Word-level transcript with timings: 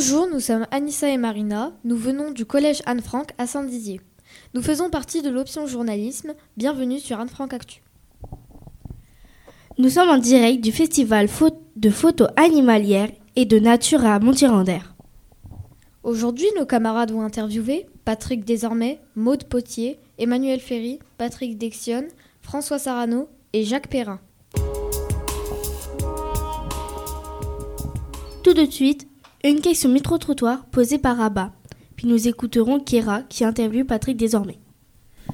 Bonjour, 0.00 0.28
nous 0.32 0.38
sommes 0.38 0.64
Anissa 0.70 1.08
et 1.08 1.16
Marina. 1.16 1.72
Nous 1.82 1.96
venons 1.96 2.30
du 2.30 2.44
collège 2.44 2.82
Anne-Franck 2.86 3.32
à 3.36 3.48
Saint-Dizier. 3.48 4.00
Nous 4.54 4.62
faisons 4.62 4.90
partie 4.90 5.22
de 5.22 5.28
l'option 5.28 5.66
journalisme. 5.66 6.34
Bienvenue 6.56 7.00
sur 7.00 7.18
Anne-Franck 7.18 7.52
Actu. 7.52 7.82
Nous 9.76 9.88
sommes 9.88 10.08
en 10.08 10.18
direct 10.18 10.62
du 10.62 10.70
festival 10.70 11.26
de 11.74 11.90
photos 11.90 12.28
animalières 12.36 13.10
et 13.34 13.44
de 13.44 13.58
nature 13.58 14.06
à 14.06 14.20
Montirandère. 14.20 14.94
Aujourd'hui, 16.04 16.46
nos 16.56 16.64
camarades 16.64 17.10
vont 17.10 17.22
interviewer 17.22 17.86
Patrick 18.04 18.44
Désormais, 18.44 19.00
Maude 19.16 19.48
Potier, 19.48 19.98
Emmanuel 20.16 20.60
Ferry, 20.60 21.00
Patrick 21.16 21.58
Dexion, 21.58 22.06
François 22.40 22.78
Sarano 22.78 23.28
et 23.52 23.64
Jacques 23.64 23.88
Perrin. 23.88 24.20
Tout 28.44 28.54
de 28.54 28.64
suite, 28.70 29.08
une 29.44 29.60
question 29.60 29.88
micro-trottoir 29.88 30.64
posée 30.66 30.98
par 30.98 31.18
Rabat. 31.18 31.52
Puis 31.96 32.06
nous 32.06 32.28
écouterons 32.28 32.80
Kira 32.80 33.22
qui 33.28 33.44
interviewe 33.44 33.84
Patrick 33.84 34.16
Désormais. 34.16 34.58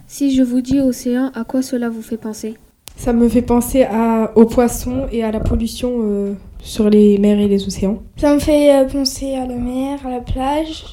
Si 0.07 0.35
je 0.35 0.43
vous 0.43 0.61
dis 0.61 0.81
océan, 0.81 1.31
à 1.35 1.45
quoi 1.45 1.63
cela 1.63 1.89
vous 1.89 2.03
fait 2.03 2.17
penser? 2.17 2.55
Ça 2.97 3.13
me 3.13 3.29
fait 3.29 3.43
penser 3.43 3.83
à, 3.85 4.33
aux 4.37 4.45
poissons 4.45 5.07
et 5.11 5.25
à 5.25 5.33
la 5.33 5.41
pollution 5.41 5.91
euh, 6.03 6.35
sur 6.63 6.91
les 6.91 7.19
mers 7.19 7.39
et 7.39 7.49
les 7.49 7.67
océans. 7.67 8.03
Ça 8.17 8.35
me 8.35 8.39
fait 8.39 8.77
euh, 8.77 8.85
penser 8.85 9.35
à 9.35 9.47
la 9.47 9.57
mer, 9.57 10.07
à 10.07 10.11
la 10.11 10.21
plage, 10.21 10.85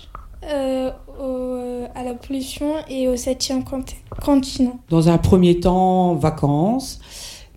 euh, 0.49 0.89
au, 1.21 1.85
à 1.93 2.03
la 2.03 2.13
pollution 2.13 2.73
et 2.89 3.07
au 3.07 3.15
septième 3.15 3.63
continent. 4.23 4.79
Dans 4.89 5.09
un 5.09 5.17
premier 5.17 5.59
temps, 5.59 6.15
vacances. 6.15 6.99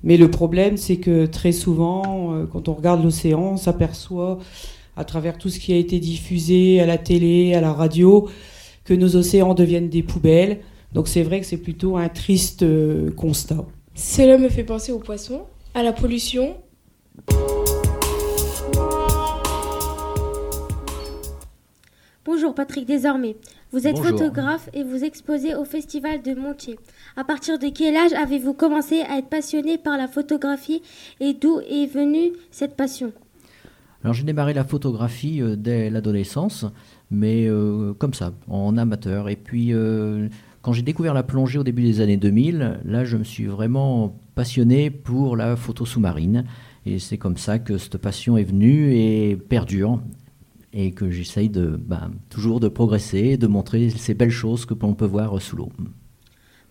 Mais 0.02 0.16
le 0.16 0.30
problème, 0.30 0.76
c'est 0.76 0.98
que 0.98 1.24
très 1.24 1.52
souvent, 1.52 2.44
quand 2.52 2.68
on 2.68 2.74
regarde 2.74 3.02
l'océan, 3.02 3.52
on 3.52 3.56
s'aperçoit, 3.56 4.38
à 4.96 5.04
travers 5.04 5.38
tout 5.38 5.48
ce 5.48 5.58
qui 5.58 5.72
a 5.72 5.76
été 5.76 5.98
diffusé 6.00 6.80
à 6.80 6.86
la 6.86 6.98
télé, 6.98 7.54
à 7.54 7.60
la 7.60 7.72
radio, 7.72 8.28
que 8.84 8.94
nos 8.94 9.16
océans 9.16 9.54
deviennent 9.54 9.88
des 9.88 10.02
poubelles. 10.02 10.60
Donc 10.92 11.08
c'est 11.08 11.22
vrai 11.22 11.40
que 11.40 11.46
c'est 11.46 11.56
plutôt 11.56 11.96
un 11.96 12.08
triste 12.08 12.64
constat. 13.16 13.64
Cela 13.94 14.38
me 14.38 14.48
fait 14.48 14.64
penser 14.64 14.92
aux 14.92 14.98
poissons, 14.98 15.42
à 15.74 15.82
la 15.82 15.92
pollution. 15.92 16.56
Bonjour 22.24 22.54
Patrick 22.54 22.86
Désormais. 22.86 23.36
Vous 23.70 23.86
êtes 23.86 23.98
photographe 23.98 24.70
et 24.72 24.82
vous 24.82 25.04
exposez 25.04 25.54
au 25.54 25.64
Festival 25.64 26.22
de 26.22 26.34
Montier. 26.34 26.78
À 27.16 27.24
partir 27.24 27.58
de 27.58 27.68
quel 27.68 27.96
âge 27.96 28.12
avez-vous 28.12 28.54
commencé 28.54 29.00
à 29.02 29.18
être 29.18 29.28
passionné 29.28 29.78
par 29.78 29.98
la 29.98 30.08
photographie 30.08 30.80
et 31.20 31.34
d'où 31.34 31.60
est 31.60 31.86
venue 31.86 32.32
cette 32.50 32.76
passion? 32.76 33.12
Alors 34.04 34.12
j'ai 34.12 34.24
démarré 34.24 34.52
la 34.52 34.64
photographie 34.64 35.40
euh, 35.40 35.56
dès 35.56 35.88
l'adolescence, 35.88 36.66
mais 37.10 37.46
euh, 37.48 37.94
comme 37.94 38.12
ça, 38.12 38.34
en 38.48 38.76
amateur. 38.76 39.30
Et 39.30 39.36
puis 39.36 39.72
euh, 39.72 40.28
quand 40.60 40.74
j'ai 40.74 40.82
découvert 40.82 41.14
la 41.14 41.22
plongée 41.22 41.58
au 41.58 41.64
début 41.64 41.82
des 41.82 42.02
années 42.02 42.18
2000, 42.18 42.80
là 42.84 43.04
je 43.06 43.16
me 43.16 43.24
suis 43.24 43.46
vraiment 43.46 44.14
passionné 44.34 44.90
pour 44.90 45.36
la 45.36 45.56
photo 45.56 45.86
sous-marine. 45.86 46.44
Et 46.84 46.98
c'est 46.98 47.16
comme 47.16 47.38
ça 47.38 47.58
que 47.58 47.78
cette 47.78 47.96
passion 47.96 48.36
est 48.36 48.44
venue 48.44 48.94
et 48.94 49.36
perdure 49.36 50.02
et 50.74 50.90
que 50.92 51.10
j'essaye 51.10 51.48
de, 51.48 51.80
bah, 51.82 52.10
toujours 52.28 52.60
de 52.60 52.68
progresser, 52.68 53.38
de 53.38 53.46
montrer 53.46 53.88
ces 53.88 54.12
belles 54.12 54.30
choses 54.30 54.66
que 54.66 54.74
l'on 54.74 54.92
peut 54.92 55.06
voir 55.06 55.40
sous 55.40 55.56
l'eau. 55.56 55.70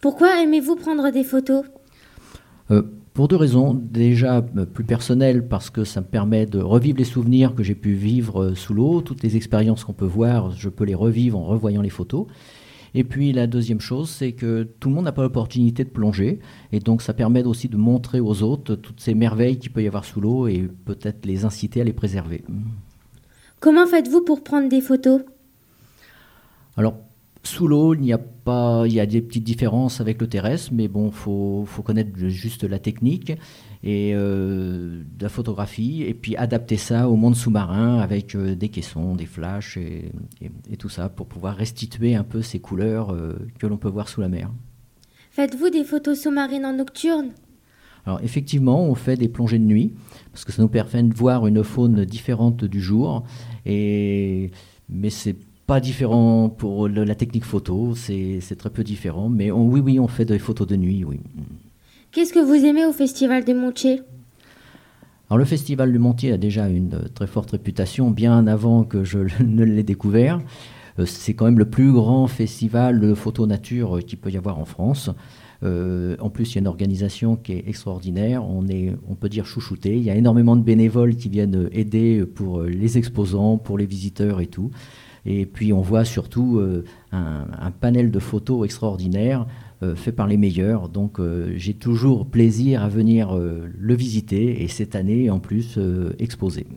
Pourquoi 0.02 0.44
aimez-vous 0.44 0.76
prendre 0.76 1.10
des 1.10 1.24
photos? 1.24 1.64
Euh, 2.70 2.84
Pour 3.14 3.28
deux 3.28 3.36
raisons. 3.36 3.76
Déjà 3.76 4.38
euh, 4.58 4.66
plus 4.66 4.84
personnelles, 4.84 5.48
parce 5.48 5.70
que 5.70 5.84
ça 5.84 6.02
me 6.02 6.06
permet 6.06 6.48
de 6.48 6.60
revivre 6.60 6.98
les 6.98 7.04
souvenirs 7.04 7.54
que 7.54 7.62
j'ai 7.62 7.76
pu 7.76 7.94
vivre 7.94 8.42
euh, 8.42 8.56
sous 8.56 8.74
l'eau. 8.74 9.02
Toutes 9.02 9.22
les 9.22 9.36
expériences 9.36 9.84
qu'on 9.84 9.94
peut 9.94 10.06
voir, 10.06 10.52
je 10.52 10.70
peux 10.70 10.84
les 10.84 10.96
revivre 10.96 11.38
en 11.38 11.44
revoyant 11.44 11.82
les 11.82 11.92
photos. 11.92 12.26
Et 12.96 13.04
puis 13.04 13.32
la 13.32 13.48
deuxième 13.48 13.80
chose, 13.80 14.10
c'est 14.10 14.34
que 14.34 14.64
tout 14.80 14.90
le 14.90 14.96
monde 14.96 15.06
n'a 15.06 15.12
pas 15.12 15.24
l'opportunité 15.24 15.84
de 15.84 15.90
plonger. 15.90 16.40
Et 16.72 16.80
donc 16.80 17.02
ça 17.02 17.14
permet 17.14 17.44
aussi 17.44 17.68
de 17.68 17.78
montrer 17.78 18.20
aux 18.20 18.42
autres 18.42 18.76
toutes 18.76 19.00
ces 19.00 19.14
merveilles 19.14 19.58
qu'il 19.58 19.72
peut 19.72 19.84
y 19.84 19.88
avoir 19.88 20.06
sous 20.06 20.22
l'eau 20.22 20.48
et 20.48 20.68
peut-être 20.86 21.26
les 21.26 21.46
inciter 21.46 21.82
à 21.82 21.84
les 21.84 21.94
préserver. 21.94 22.44
Comment 23.60 23.88
faites-vous 23.88 24.22
pour 24.22 24.44
prendre 24.44 24.70
des 24.70 24.82
photos? 24.82 25.22
Alors, 26.78 26.98
sous 27.44 27.68
l'eau, 27.68 27.94
il 27.94 28.02
n'y 28.02 28.14
a 28.14 28.18
pas, 28.18 28.84
il 28.86 28.94
y 28.94 29.00
a 29.00 29.06
des 29.06 29.22
petites 29.22 29.44
différences 29.44 30.00
avec 30.00 30.20
le 30.22 30.28
terrestre, 30.28 30.72
mais 30.74 30.88
bon, 30.88 31.12
faut, 31.12 31.66
faut 31.68 31.82
connaître 31.84 32.12
juste 32.16 32.64
la 32.64 32.80
technique 32.80 33.34
et 33.84 34.12
euh, 34.14 35.04
de 35.18 35.24
la 35.24 35.30
photographie, 35.30 36.04
et 36.04 36.14
puis 36.14 36.38
adapter 36.38 36.78
ça 36.78 37.10
au 37.10 37.18
monde 37.18 37.36
sous-marin 37.36 38.00
avec 38.00 38.34
euh, 38.34 38.56
des 38.56 38.70
caissons, 38.70 39.16
des 39.16 39.26
flashs 39.26 39.76
et, 39.76 40.12
et, 40.42 40.78
tout 40.78 40.88
ça 40.88 41.10
pour 41.10 41.28
pouvoir 41.28 41.58
restituer 41.58 42.16
un 42.16 42.24
peu 42.24 42.42
ces 42.42 42.60
couleurs 42.60 43.12
euh, 43.12 43.34
que 43.60 43.68
l'on 43.68 43.78
peut 43.78 43.90
voir 43.90 44.08
sous 44.08 44.22
la 44.22 44.30
mer. 44.30 44.50
Faites-vous 45.32 45.70
des 45.70 45.84
photos 45.84 46.22
sous-marines 46.22 46.66
en 46.66 46.74
nocturne? 46.74 47.32
Alors 48.06 48.22
effectivement, 48.24 48.86
on 48.86 48.96
fait 48.96 49.18
des 49.18 49.28
plongées 49.28 49.60
de 49.60 49.66
nuit 49.66 49.94
parce 50.32 50.46
que 50.46 50.54
ça 50.54 50.62
nous 50.62 50.70
permet 50.70 51.04
de 51.04 51.14
voir 51.14 51.46
une 51.48 51.64
faune 51.64 52.06
différente 52.06 52.64
du 52.64 52.82
jour. 52.82 53.24
Et 53.66 54.52
mais 54.90 55.10
c'est 55.10 55.38
pas 55.66 55.80
différent 55.80 56.50
pour 56.50 56.88
la 56.88 57.16
technique 57.16 57.46
photo, 57.46 57.94
c'est 57.96 58.56
très 58.58 58.70
peu 58.70 58.84
différent. 58.84 59.30
Mais 59.30 59.52
oui, 59.52 59.80
oui, 59.80 60.00
on 60.00 60.08
fait 60.08 60.26
des 60.26 60.40
photos 60.40 60.68
de 60.68 60.76
nuit, 60.76 61.04
oui. 61.04 61.20
Qu'est-ce 62.12 62.34
que 62.34 62.40
vous 62.40 62.66
aimez 62.66 62.86
au 62.86 62.94
Festival 62.94 63.44
de 63.46 63.54
Montier 63.54 64.02
alors 65.30 65.40
le 65.40 65.46
Festival 65.46 65.92
de 65.92 65.98
Montier 65.98 66.34
a 66.34 66.38
déjà 66.38 66.68
une 66.68 67.10
très 67.16 67.26
forte 67.26 67.52
réputation, 67.52 68.12
bien 68.12 68.46
avant 68.46 68.84
que 68.84 69.04
je 69.04 69.20
ne 69.44 69.64
l'ai 69.64 69.82
découvert. 69.82 70.40
Euh, 71.00 71.08
c'est 71.08 71.34
quand 71.34 71.46
même 71.46 71.58
le 71.58 71.70
plus 71.70 71.92
grand 71.92 72.28
festival 72.28 73.00
de 73.00 73.14
photo 73.14 73.48
nature 73.48 74.00
qu'il 74.06 74.20
peut 74.20 74.30
y 74.30 74.38
avoir 74.38 74.60
en 74.60 74.66
France. 74.66 75.10
Euh, 75.64 76.18
en 76.20 76.30
plus, 76.30 76.52
il 76.52 76.56
y 76.56 76.58
a 76.58 76.62
une 76.62 76.68
organisation 76.68 77.36
qui 77.36 77.54
est 77.54 77.64
extraordinaire. 77.68 78.48
On, 78.48 78.68
est, 78.68 78.94
on 79.08 79.16
peut 79.16 79.30
dire 79.30 79.46
chouchouté. 79.46 79.96
Il 79.96 80.04
y 80.04 80.10
a 80.10 80.16
énormément 80.16 80.56
de 80.56 80.62
bénévoles 80.62 81.16
qui 81.16 81.30
viennent 81.30 81.70
aider 81.72 82.26
pour 82.26 82.60
euh, 82.60 82.68
les 82.68 82.98
exposants, 82.98 83.58
pour 83.58 83.78
les 83.78 83.86
visiteurs 83.86 84.42
et 84.42 84.48
tout. 84.48 84.72
Et 85.26 85.46
puis, 85.46 85.74
on 85.74 85.82
voit 85.82 86.06
surtout 86.06 86.58
euh, 86.60 86.84
un, 87.12 87.72
panel 87.72 88.12
de 88.12 88.20
photos 88.20 88.66
extraordinaires 88.66 89.46
fait 89.98 90.14
par 90.14 90.28
les 90.28 90.38
meilleurs. 90.38 90.88
Donc, 90.88 91.20
j'ai 91.58 91.74
toujours 91.74 92.26
plaisir 92.26 92.84
à 92.84 92.88
venir 92.88 93.36
le 93.36 93.94
visiter 93.94 94.64
et 94.64 94.70
cette 94.70 94.96
année, 94.96 95.30
en 95.30 95.40
plus, 95.40 95.78
exposer. 96.20 96.68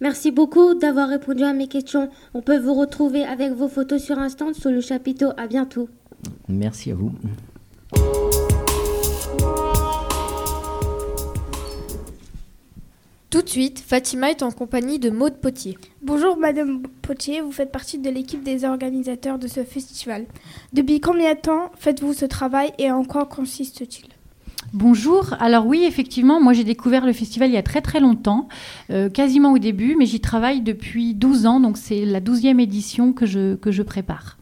Merci 0.00 0.30
beaucoup 0.30 0.74
d'avoir 0.74 1.08
répondu 1.08 1.42
à 1.42 1.52
mes 1.52 1.66
questions. 1.66 2.08
On 2.32 2.42
peut 2.42 2.58
vous 2.58 2.74
retrouver 2.74 3.24
avec 3.24 3.52
vos 3.52 3.68
photos 3.68 4.00
sur 4.00 4.18
Instant 4.18 4.54
sous 4.54 4.70
le 4.70 4.80
chapiteau. 4.80 5.32
À 5.36 5.48
bientôt. 5.48 5.88
Merci 6.48 6.92
à 6.92 6.94
vous. 6.94 7.12
Tout 13.30 13.42
de 13.42 13.48
suite, 13.48 13.78
Fatima 13.78 14.28
est 14.28 14.42
en 14.42 14.50
compagnie 14.50 14.98
de 14.98 15.08
Maude 15.08 15.36
Potier. 15.36 15.78
Bonjour 16.02 16.36
Madame 16.36 16.82
Potier, 17.00 17.40
vous 17.42 17.52
faites 17.52 17.70
partie 17.70 17.96
de 17.96 18.10
l'équipe 18.10 18.42
des 18.42 18.64
organisateurs 18.64 19.38
de 19.38 19.46
ce 19.46 19.62
festival. 19.62 20.26
Depuis 20.72 21.00
combien 21.00 21.34
de 21.34 21.38
temps 21.38 21.70
faites-vous 21.78 22.12
ce 22.12 22.24
travail 22.24 22.72
et 22.78 22.90
en 22.90 23.04
quoi 23.04 23.26
consiste-t-il? 23.26 24.08
Bonjour. 24.72 25.36
Alors 25.38 25.64
oui, 25.64 25.84
effectivement, 25.84 26.40
moi 26.40 26.54
j'ai 26.54 26.64
découvert 26.64 27.06
le 27.06 27.12
festival 27.12 27.50
il 27.50 27.54
y 27.54 27.56
a 27.56 27.62
très 27.62 27.82
très 27.82 28.00
longtemps, 28.00 28.48
euh, 28.90 29.08
quasiment 29.08 29.52
au 29.52 29.58
début, 29.58 29.94
mais 29.94 30.06
j'y 30.06 30.20
travaille 30.20 30.60
depuis 30.60 31.14
12 31.14 31.46
ans, 31.46 31.60
donc 31.60 31.78
c'est 31.78 32.04
la 32.04 32.20
12e 32.20 32.58
édition 32.58 33.12
que 33.12 33.26
je, 33.26 33.54
que 33.54 33.70
je 33.70 33.84
prépare. 33.84 34.38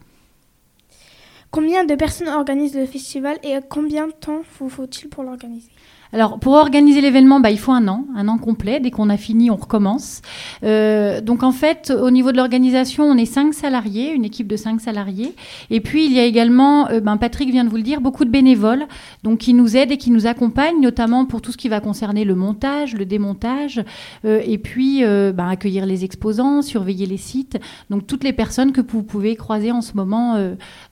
Combien 1.50 1.84
de 1.84 1.94
personnes 1.94 2.28
organisent 2.28 2.74
le 2.74 2.86
festival 2.86 3.38
et 3.42 3.58
combien 3.68 4.06
de 4.06 4.12
temps 4.12 4.40
vous 4.58 4.70
faut-il 4.70 5.10
pour 5.10 5.24
l'organiser? 5.24 5.68
Alors, 6.12 6.38
pour 6.38 6.54
organiser 6.54 7.00
l'événement, 7.00 7.40
bah, 7.40 7.50
il 7.50 7.58
faut 7.58 7.72
un 7.72 7.86
an, 7.86 8.06
un 8.16 8.28
an 8.28 8.38
complet. 8.38 8.80
Dès 8.80 8.90
qu'on 8.90 9.10
a 9.10 9.18
fini, 9.18 9.50
on 9.50 9.56
recommence. 9.56 10.22
Euh, 10.64 11.20
donc, 11.20 11.42
en 11.42 11.52
fait, 11.52 11.90
au 11.90 12.10
niveau 12.10 12.32
de 12.32 12.38
l'organisation, 12.38 13.04
on 13.04 13.16
est 13.16 13.26
cinq 13.26 13.52
salariés, 13.52 14.12
une 14.12 14.24
équipe 14.24 14.46
de 14.46 14.56
cinq 14.56 14.80
salariés. 14.80 15.34
Et 15.70 15.80
puis, 15.80 16.06
il 16.06 16.12
y 16.12 16.18
a 16.18 16.24
également, 16.24 16.88
euh, 16.88 17.00
ben, 17.00 17.18
Patrick 17.18 17.50
vient 17.50 17.64
de 17.64 17.68
vous 17.68 17.76
le 17.76 17.82
dire, 17.82 18.00
beaucoup 18.00 18.24
de 18.24 18.30
bénévoles, 18.30 18.86
donc 19.22 19.38
qui 19.38 19.52
nous 19.52 19.76
aident 19.76 19.92
et 19.92 19.98
qui 19.98 20.10
nous 20.10 20.26
accompagnent, 20.26 20.80
notamment 20.80 21.26
pour 21.26 21.42
tout 21.42 21.52
ce 21.52 21.58
qui 21.58 21.68
va 21.68 21.80
concerner 21.80 22.24
le 22.24 22.34
montage, 22.34 22.94
le 22.94 23.04
démontage, 23.04 23.82
euh, 24.24 24.40
et 24.44 24.58
puis 24.58 25.02
ben, 25.02 25.48
accueillir 25.48 25.84
les 25.84 26.04
exposants, 26.04 26.62
surveiller 26.62 27.06
les 27.06 27.16
sites. 27.16 27.58
Donc, 27.90 28.06
toutes 28.06 28.24
les 28.24 28.32
personnes 28.32 28.72
que 28.72 28.80
vous 28.80 29.02
pouvez 29.02 29.36
croiser 29.36 29.72
en 29.72 29.82
ce 29.82 29.94
moment 29.94 30.36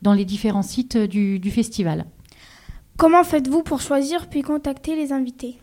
dans 0.02 0.12
les 0.12 0.24
différents 0.24 0.62
sites 0.62 0.96
du 0.96 1.50
festival. 1.50 2.04
Comment 2.96 3.24
faites-vous 3.24 3.62
pour 3.62 3.82
choisir 3.82 4.26
puis 4.26 4.40
contacter 4.40 4.96
les 4.96 5.12
invités? 5.12 5.58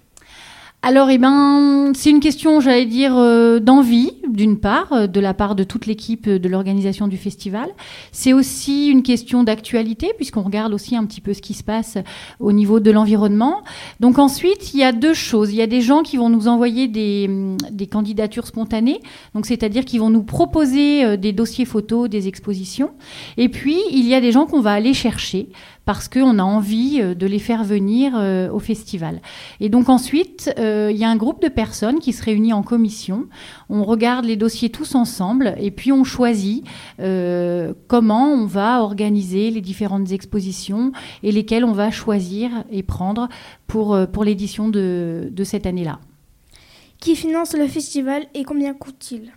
Alors, 0.86 1.10
eh 1.10 1.18
ben, 1.18 1.94
c'est 1.96 2.10
une 2.10 2.20
question, 2.20 2.60
j'allais 2.60 2.86
dire, 2.86 3.18
euh, 3.18 3.60
d'envie, 3.60 4.12
d'une 4.28 4.60
part, 4.60 4.92
euh, 4.92 5.08
de 5.08 5.22
la 5.22 5.34
part 5.34 5.56
de 5.56 5.64
toute 5.64 5.86
l'équipe 5.86 6.28
de 6.28 6.50
l'organisation 6.50 7.08
du 7.08 7.16
festival. 7.16 7.70
C'est 8.12 8.34
aussi 8.34 8.88
une 8.88 9.02
question 9.02 9.44
d'actualité, 9.44 10.12
puisqu'on 10.18 10.42
regarde 10.42 10.74
aussi 10.74 10.98
un 10.98 11.06
petit 11.06 11.22
peu 11.22 11.34
ce 11.34 11.42
qui 11.42 11.54
se 11.54 11.64
passe 11.64 11.98
au 12.42 12.52
niveau 12.52 12.82
de 12.82 12.92
l'environnement. 12.92 13.64
Donc 14.02 14.20
ensuite, 14.20 14.74
il 14.74 14.82
y 14.82 14.84
a 14.84 14.92
deux 14.92 15.14
choses. 15.14 15.54
Il 15.54 15.56
y 15.56 15.62
a 15.62 15.68
des 15.68 15.80
gens 15.80 16.04
qui 16.04 16.18
vont 16.18 16.30
nous 16.30 16.50
envoyer 16.50 16.90
des, 16.90 17.30
des 17.72 17.88
candidatures 17.88 18.46
spontanées, 18.46 19.00
donc 19.34 19.46
c'est-à-dire 19.46 19.86
qui 19.86 20.00
vont 20.00 20.10
nous 20.10 20.24
proposer 20.24 21.06
euh, 21.06 21.16
des 21.16 21.32
dossiers 21.32 21.66
photos, 21.66 22.10
des 22.10 22.28
expositions. 22.28 22.92
Et 23.38 23.48
puis, 23.48 23.80
il 23.90 24.06
y 24.06 24.14
a 24.14 24.20
des 24.20 24.34
gens 24.34 24.46
qu'on 24.46 24.60
va 24.60 24.74
aller 24.74 24.94
chercher 24.94 25.48
parce 25.86 26.08
qu'on 26.08 26.40
a 26.40 26.44
envie 26.44 27.00
euh, 27.02 27.14
de 27.14 27.26
les 27.26 27.40
faire 27.40 27.64
venir 27.64 28.14
euh, 28.16 28.50
au 28.50 28.60
festival. 28.60 29.22
Et 29.60 29.70
donc 29.70 29.90
ensuite, 29.90 30.54
euh, 30.58 30.90
il 30.92 30.98
y 30.98 31.04
a 31.04 31.10
un 31.10 31.16
groupe 31.16 31.42
de 31.42 31.50
personnes 31.50 32.00
qui 32.00 32.14
se 32.14 32.24
réunit 32.24 32.54
en 32.54 32.64
commission. 32.64 33.28
On 33.70 33.84
regarde 33.84 34.26
les 34.26 34.36
dossiers 34.36 34.70
tous 34.70 34.96
ensemble 34.96 35.56
et 35.58 35.72
puis 35.72 35.92
on 35.92 36.04
choisit 36.04 36.66
comment 37.88 38.32
on 38.32 38.46
va 38.46 38.82
organiser 38.82 39.50
les 39.50 39.62
différentes 39.62 40.12
expositions 40.12 40.92
et 41.22 41.32
lesquelles 41.32 41.66
on 41.66 41.72
va 41.72 41.92
choisir 41.92 42.52
et 42.72 42.84
prendre 42.84 43.30
pour, 43.68 43.98
pour 44.12 44.24
l'édition 44.24 44.70
de, 44.70 45.30
de 45.32 45.44
cette 45.44 45.66
année-là. 45.66 46.00
Qui 47.00 47.16
finance 47.16 47.54
le 47.54 47.68
festival 47.68 48.26
et 48.34 48.44
combien 48.44 48.74
coûte-t-il? 48.74 49.32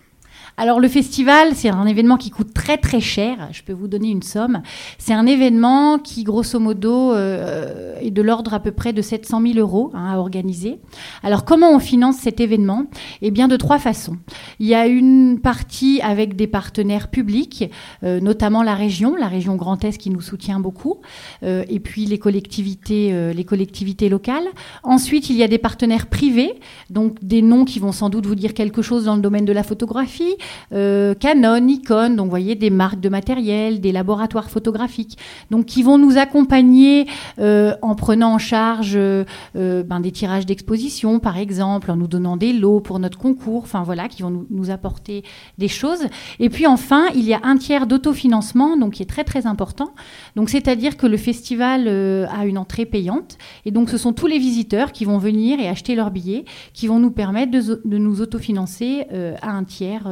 Alors 0.58 0.80
le 0.80 0.88
festival, 0.88 1.50
c'est 1.54 1.68
un 1.68 1.84
événement 1.84 2.16
qui 2.16 2.30
coûte 2.30 2.54
très 2.54 2.78
très 2.78 3.00
cher. 3.00 3.36
Je 3.52 3.62
peux 3.62 3.74
vous 3.74 3.88
donner 3.88 4.08
une 4.08 4.22
somme. 4.22 4.62
C'est 4.96 5.12
un 5.12 5.26
événement 5.26 5.98
qui, 5.98 6.24
grosso 6.24 6.58
modo, 6.58 7.12
euh, 7.12 7.94
est 8.00 8.10
de 8.10 8.22
l'ordre 8.22 8.54
à 8.54 8.60
peu 8.60 8.72
près 8.72 8.94
de 8.94 9.02
700 9.02 9.42
000 9.42 9.58
euros 9.58 9.90
hein, 9.92 10.14
à 10.14 10.16
organiser. 10.16 10.78
Alors 11.22 11.44
comment 11.44 11.72
on 11.72 11.78
finance 11.78 12.16
cet 12.16 12.40
événement? 12.40 12.86
Eh 13.20 13.30
bien 13.30 13.48
de 13.48 13.56
trois 13.56 13.78
façons. 13.78 14.16
Il 14.58 14.66
y 14.66 14.74
a 14.74 14.86
une 14.86 15.40
partie 15.40 16.00
avec 16.00 16.36
des 16.36 16.46
partenaires 16.46 17.08
publics, 17.08 17.70
euh, 18.02 18.20
notamment 18.20 18.62
la 18.62 18.74
région, 18.74 19.14
la 19.14 19.28
région 19.28 19.56
Grand 19.56 19.84
Est 19.84 19.98
qui 19.98 20.08
nous 20.08 20.22
soutient 20.22 20.58
beaucoup, 20.58 21.00
euh, 21.42 21.64
et 21.68 21.80
puis 21.80 22.06
les 22.06 22.18
collectivités, 22.18 23.32
les 23.34 23.44
collectivités 23.44 24.08
locales. 24.08 24.46
Ensuite, 24.82 25.28
il 25.28 25.36
y 25.36 25.42
a 25.42 25.48
des 25.48 25.58
partenaires 25.58 26.06
privés, 26.06 26.54
donc 26.88 27.22
des 27.22 27.42
noms 27.42 27.66
qui 27.66 27.78
vont 27.78 27.92
sans 27.92 28.08
doute 28.08 28.24
vous 28.24 28.34
dire 28.34 28.54
quelque 28.54 28.80
chose 28.80 29.04
dans 29.04 29.16
le 29.16 29.22
domaine 29.22 29.44
de 29.44 29.52
la 29.52 29.62
photographie 29.62 30.34
euh, 30.72 31.14
Canon, 31.14 31.60
Nikon, 31.60 32.10
donc 32.10 32.26
vous 32.26 32.30
voyez 32.30 32.54
des 32.54 32.70
marques 32.70 33.00
de 33.00 33.08
matériel, 33.08 33.80
des 33.80 33.92
laboratoires 33.92 34.50
photographiques, 34.50 35.18
donc 35.50 35.66
qui 35.66 35.82
vont 35.82 35.98
nous 35.98 36.18
accompagner 36.18 37.06
euh, 37.38 37.74
en 37.82 37.94
prenant 37.94 38.34
en 38.34 38.38
charge 38.38 38.94
euh, 38.96 39.24
ben, 39.54 40.00
des 40.00 40.12
tirages 40.12 40.46
d'exposition, 40.46 41.18
par 41.18 41.38
exemple, 41.38 41.90
en 41.90 41.96
nous 41.96 42.08
donnant 42.08 42.36
des 42.36 42.52
lots 42.52 42.80
pour 42.80 42.98
notre 42.98 43.18
concours, 43.18 43.62
enfin 43.62 43.82
voilà, 43.82 44.08
qui 44.08 44.22
vont 44.22 44.46
nous, 44.50 44.70
apporter 44.70 45.22
des 45.58 45.68
choses. 45.68 46.06
Et 46.40 46.50
puis 46.50 46.66
enfin, 46.66 47.04
il 47.14 47.22
y 47.22 47.32
a 47.32 47.40
un 47.44 47.56
tiers 47.56 47.86
d'autofinancement, 47.86 48.76
donc 48.76 48.94
qui 48.94 49.02
est 49.02 49.06
très 49.06 49.22
très 49.22 49.46
important. 49.46 49.92
Donc 50.34 50.50
c'est-à-dire 50.50 50.96
que 50.96 51.06
le 51.06 51.16
festival 51.16 51.86
a 51.86 52.46
une 52.46 52.58
entrée 52.58 52.84
payante, 52.84 53.38
et 53.64 53.70
donc 53.70 53.88
ce 53.90 53.96
sont 53.96 54.12
tous 54.12 54.26
les 54.26 54.38
visiteurs 54.38 54.90
qui 54.90 55.04
vont 55.04 55.18
venir 55.18 55.60
et 55.60 55.68
acheter 55.68 55.94
leurs 55.94 56.10
billets, 56.10 56.44
qui 56.72 56.88
vont 56.88 56.98
nous 56.98 57.12
permettre 57.12 57.52
de, 57.52 57.80
de 57.84 57.98
nous 57.98 58.20
autofinancer 58.22 59.04
à 59.40 59.50
un 59.50 59.62
tiers 59.62 60.08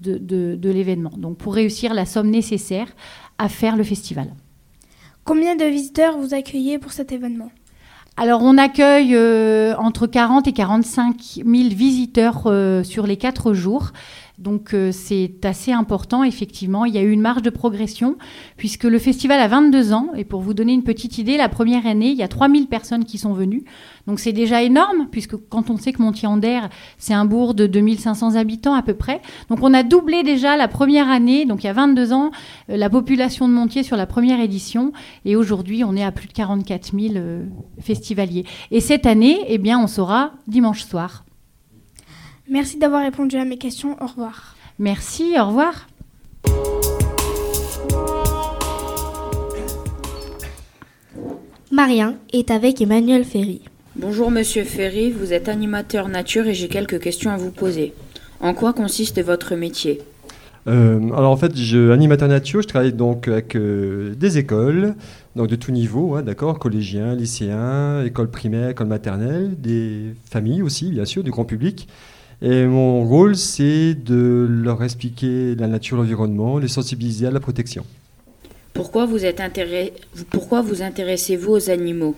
de, 0.00 0.58
l'événement. 0.70 1.12
Donc 1.16 1.38
pour 1.38 1.54
réussir 1.54 1.94
la 1.94 2.06
somme 2.06 2.30
nécessaire 2.30 2.88
à 3.38 3.48
faire 3.48 3.76
le 3.76 3.84
festival. 3.84 4.32
Combien 5.24 5.56
de 5.56 5.64
visiteurs 5.64 6.16
vous 6.16 6.34
accueillez 6.34 6.78
pour 6.78 6.92
cet 6.92 7.12
événement? 7.12 7.50
Alors, 8.20 8.42
on 8.42 8.58
accueille 8.58 9.14
euh, 9.14 9.76
entre 9.76 10.08
40 10.08 10.48
et 10.48 10.52
45 10.52 11.16
000 11.46 11.46
visiteurs 11.68 12.42
euh, 12.46 12.82
sur 12.82 13.06
les 13.06 13.16
quatre 13.16 13.52
jours. 13.52 13.92
Donc 14.38 14.72
euh, 14.72 14.92
c'est 14.92 15.44
assez 15.44 15.72
important, 15.72 16.22
effectivement. 16.22 16.84
Il 16.84 16.94
y 16.94 16.98
a 16.98 17.02
eu 17.02 17.10
une 17.10 17.20
marge 17.20 17.42
de 17.42 17.50
progression, 17.50 18.16
puisque 18.56 18.84
le 18.84 19.00
festival 19.00 19.40
a 19.40 19.48
22 19.48 19.92
ans. 19.92 20.10
Et 20.16 20.24
pour 20.24 20.42
vous 20.42 20.54
donner 20.54 20.72
une 20.72 20.84
petite 20.84 21.18
idée, 21.18 21.36
la 21.36 21.48
première 21.48 21.86
année, 21.86 22.10
il 22.10 22.16
y 22.16 22.22
a 22.22 22.28
3000 22.28 22.68
personnes 22.68 23.04
qui 23.04 23.18
sont 23.18 23.32
venues. 23.32 23.64
Donc 24.06 24.20
c'est 24.20 24.32
déjà 24.32 24.62
énorme, 24.62 25.08
puisque 25.10 25.36
quand 25.48 25.70
on 25.70 25.76
sait 25.76 25.92
que 25.92 26.00
Montier-Ander, 26.00 26.60
c'est 26.98 27.14
un 27.14 27.24
bourg 27.24 27.54
de 27.54 27.66
2500 27.66 28.36
habitants 28.36 28.74
à 28.74 28.82
peu 28.82 28.94
près. 28.94 29.20
Donc 29.50 29.58
on 29.62 29.74
a 29.74 29.82
doublé 29.82 30.22
déjà 30.22 30.56
la 30.56 30.68
première 30.68 31.10
année, 31.10 31.44
donc 31.44 31.64
il 31.64 31.66
y 31.66 31.70
a 31.70 31.72
22 31.72 32.12
ans, 32.12 32.30
euh, 32.70 32.76
la 32.76 32.88
population 32.88 33.48
de 33.48 33.52
Montier 33.52 33.82
sur 33.82 33.96
la 33.96 34.06
première 34.06 34.40
édition. 34.40 34.92
Et 35.24 35.34
aujourd'hui, 35.34 35.82
on 35.82 35.96
est 35.96 36.04
à 36.04 36.12
plus 36.12 36.28
de 36.28 36.32
44 36.32 36.92
000 36.96 37.14
euh, 37.16 37.44
festivaliers. 37.80 38.44
Et 38.70 38.80
cette 38.80 39.04
année, 39.04 39.40
eh 39.48 39.58
bien, 39.58 39.80
on 39.80 39.88
saura 39.88 40.32
dimanche 40.46 40.84
soir. 40.84 41.24
Merci 42.50 42.78
d'avoir 42.78 43.02
répondu 43.02 43.36
à 43.36 43.44
mes 43.44 43.58
questions. 43.58 43.96
Au 44.00 44.06
revoir. 44.06 44.56
Merci, 44.78 45.34
au 45.38 45.48
revoir. 45.48 45.86
Marien 51.70 52.16
est 52.32 52.50
avec 52.50 52.80
Emmanuel 52.80 53.24
Ferry. 53.24 53.60
Bonjour 53.96 54.30
Monsieur 54.30 54.64
Ferry, 54.64 55.10
vous 55.10 55.32
êtes 55.32 55.48
animateur 55.48 56.08
nature 56.08 56.46
et 56.46 56.54
j'ai 56.54 56.68
quelques 56.68 57.00
questions 57.00 57.30
à 57.30 57.36
vous 57.36 57.50
poser. 57.50 57.92
En 58.40 58.54
quoi 58.54 58.72
consiste 58.72 59.22
votre 59.22 59.54
métier 59.54 60.00
euh, 60.66 61.00
alors 61.16 61.30
en 61.30 61.36
fait, 61.36 61.56
je, 61.56 61.92
animateur 61.92 62.28
nature, 62.28 62.60
je 62.60 62.68
travaille 62.68 62.92
donc 62.92 63.26
avec 63.26 63.56
euh, 63.56 64.14
des 64.16 64.36
écoles, 64.36 64.96
donc 65.34 65.48
de 65.48 65.56
tout 65.56 65.72
niveau, 65.72 66.14
hein, 66.14 66.22
d'accord, 66.22 66.58
collégiens, 66.58 67.14
lycéens, 67.14 68.04
école 68.04 68.30
primaire, 68.30 68.70
école 68.70 68.88
maternelle, 68.88 69.58
des 69.58 70.14
familles 70.30 70.60
aussi, 70.60 70.90
bien 70.90 71.06
sûr, 71.06 71.24
du 71.24 71.30
grand 71.30 71.46
public. 71.46 71.88
Et 72.40 72.66
mon 72.66 73.04
rôle, 73.04 73.36
c'est 73.36 73.94
de 73.94 74.46
leur 74.48 74.82
expliquer 74.84 75.54
la 75.56 75.66
nature, 75.66 75.96
l'environnement, 75.96 76.58
les 76.58 76.68
sensibiliser 76.68 77.26
à 77.26 77.30
la 77.30 77.40
protection. 77.40 77.84
Pourquoi 78.72 79.06
vous, 79.06 79.24
êtes 79.24 79.42
Pourquoi 80.30 80.62
vous 80.62 80.82
intéressez-vous 80.82 81.52
aux 81.52 81.70
animaux? 81.70 82.14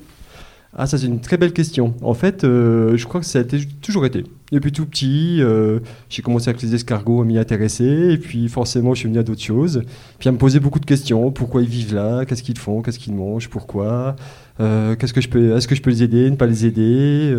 Ah, 0.77 0.87
ça 0.87 0.99
c'est 0.99 1.07
une 1.07 1.21
très 1.21 1.37
belle 1.37 1.53
question. 1.53 1.95
En 2.01 2.15
fait, 2.15 2.45
euh, 2.45 2.97
je 2.97 3.05
crois 3.07 3.21
que 3.21 3.27
ça 3.27 3.41
a 3.41 3.45
toujours 3.83 4.07
été. 4.07 4.25
Depuis 4.53 4.71
tout 4.71 4.87
petit, 4.87 5.39
euh, 5.41 5.81
j'ai 6.09 6.23
commencé 6.23 6.49
avec 6.49 6.63
les 6.63 6.75
escargots 6.75 7.23
à 7.23 7.25
m'y 7.25 7.39
intéresser, 7.39 8.13
et 8.13 8.19
puis 8.19 8.49
forcément, 8.49 8.95
je 8.95 9.01
suis 9.01 9.09
venu 9.09 9.19
à 9.19 9.25
d'autres 9.25 9.43
choses. 9.43 9.83
Puis 10.21 10.29
à 10.29 10.33
me 10.33 10.39
poser 10.39 10.61
beaucoup 10.61 10.79
de 10.79 10.87
questions. 10.87 11.33
Pourquoi 11.33 11.63
ils 11.63 11.69
vivent 11.69 11.95
là? 11.95 12.25
Qu'est-ce 12.25 12.45
qu'ils 12.45 12.59
font? 12.59 12.83
Qu'est-ce 12.83 13.01
qu'ils 13.01 13.15
mangent? 13.15 13.49
Pourquoi? 13.49 14.15
Euh, 14.61 14.95
Qu'est-ce 14.95 15.13
que 15.13 15.21
je 15.21 15.29
peux 15.29 15.57
Est-ce 15.57 15.67
que 15.67 15.75
je 15.75 15.83
peux 15.83 15.91
les 15.91 16.05
aider? 16.05 16.31
Ne 16.31 16.37
pas 16.37 16.47
les 16.47 16.67
aider? 16.67 17.35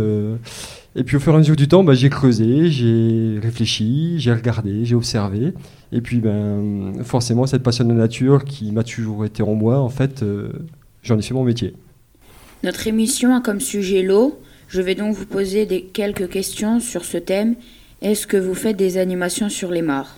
Et 0.95 1.03
puis 1.03 1.15
au 1.15 1.19
fur 1.19 1.31
et 1.31 1.35
à 1.35 1.39
mesure 1.39 1.55
du 1.55 1.67
temps, 1.67 1.83
bah, 1.83 1.93
j'ai 1.93 2.09
creusé, 2.09 2.69
j'ai 2.69 3.39
réfléchi, 3.41 4.19
j'ai 4.19 4.33
regardé, 4.33 4.83
j'ai 4.83 4.95
observé. 4.95 5.53
Et 5.93 6.01
puis, 6.01 6.19
ben, 6.19 6.93
forcément, 7.03 7.45
cette 7.47 7.63
passion 7.63 7.85
de 7.85 7.93
nature 7.93 8.43
qui 8.43 8.71
m'a 8.71 8.83
toujours 8.83 9.25
été 9.25 9.41
en 9.41 9.55
moi, 9.55 9.79
en 9.79 9.89
fait, 9.89 10.23
j'en 11.03 11.17
ai 11.17 11.21
fait 11.21 11.33
mon 11.33 11.43
métier. 11.43 11.73
Notre 12.63 12.87
émission 12.87 13.33
a 13.33 13.41
comme 13.41 13.59
sujet 13.59 14.03
l'eau. 14.03 14.39
Je 14.67 14.81
vais 14.81 14.95
donc 14.95 15.15
vous 15.15 15.25
poser 15.25 15.89
quelques 15.93 16.29
questions 16.29 16.79
sur 16.79 17.03
ce 17.03 17.17
thème. 17.17 17.55
Est-ce 18.01 18.27
que 18.27 18.37
vous 18.37 18.53
faites 18.53 18.77
des 18.77 18.97
animations 18.97 19.49
sur 19.49 19.71
les 19.71 19.81
mares? 19.81 20.17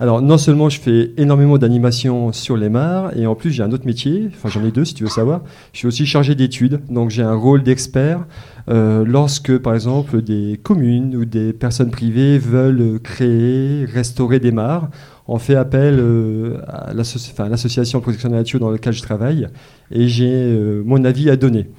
Alors, 0.00 0.22
non 0.22 0.38
seulement 0.38 0.68
je 0.68 0.78
fais 0.80 1.12
énormément 1.16 1.58
d'animations 1.58 2.32
sur 2.32 2.56
les 2.56 2.68
mares, 2.68 3.16
et 3.16 3.26
en 3.26 3.34
plus 3.34 3.50
j'ai 3.50 3.64
un 3.64 3.72
autre 3.72 3.84
métier, 3.84 4.28
enfin 4.28 4.48
j'en 4.48 4.64
ai 4.64 4.70
deux 4.70 4.84
si 4.84 4.94
tu 4.94 5.02
veux 5.02 5.10
savoir. 5.10 5.42
Je 5.72 5.78
suis 5.78 5.88
aussi 5.88 6.06
chargé 6.06 6.36
d'études, 6.36 6.80
donc 6.88 7.10
j'ai 7.10 7.24
un 7.24 7.34
rôle 7.34 7.64
d'expert 7.64 8.24
euh, 8.68 9.04
lorsque, 9.04 9.58
par 9.58 9.74
exemple, 9.74 10.22
des 10.22 10.60
communes 10.62 11.16
ou 11.16 11.24
des 11.24 11.52
personnes 11.52 11.90
privées 11.90 12.38
veulent 12.38 13.00
créer, 13.00 13.86
restaurer 13.86 14.38
des 14.38 14.52
mares. 14.52 14.88
On 15.26 15.38
fait 15.38 15.56
appel 15.56 15.96
euh, 15.98 16.60
à 16.68 16.94
l'association 16.94 17.98
de 17.98 18.02
protection 18.02 18.28
de 18.28 18.34
la 18.34 18.40
nature 18.40 18.60
dans 18.60 18.70
laquelle 18.70 18.92
je 18.92 19.02
travaille, 19.02 19.48
et 19.90 20.06
j'ai 20.06 20.30
euh, 20.30 20.82
mon 20.86 21.04
avis 21.04 21.28
à 21.28 21.36
donner. 21.36 21.70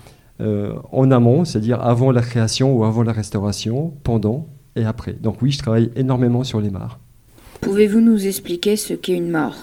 en 0.91 1.11
amont, 1.11 1.45
c'est-à-dire 1.45 1.81
avant 1.81 2.11
la 2.11 2.21
création 2.21 2.73
ou 2.75 2.83
avant 2.83 3.03
la 3.03 3.13
restauration, 3.13 3.93
pendant 4.03 4.47
et 4.75 4.83
après. 4.83 5.13
Donc 5.13 5.41
oui, 5.41 5.51
je 5.51 5.59
travaille 5.59 5.89
énormément 5.95 6.43
sur 6.43 6.59
les 6.59 6.69
mares. 6.69 6.99
Pouvez-vous 7.61 8.01
nous 8.01 8.27
expliquer 8.27 8.75
ce 8.75 8.93
qu'est 8.93 9.15
une 9.15 9.29
mare 9.29 9.55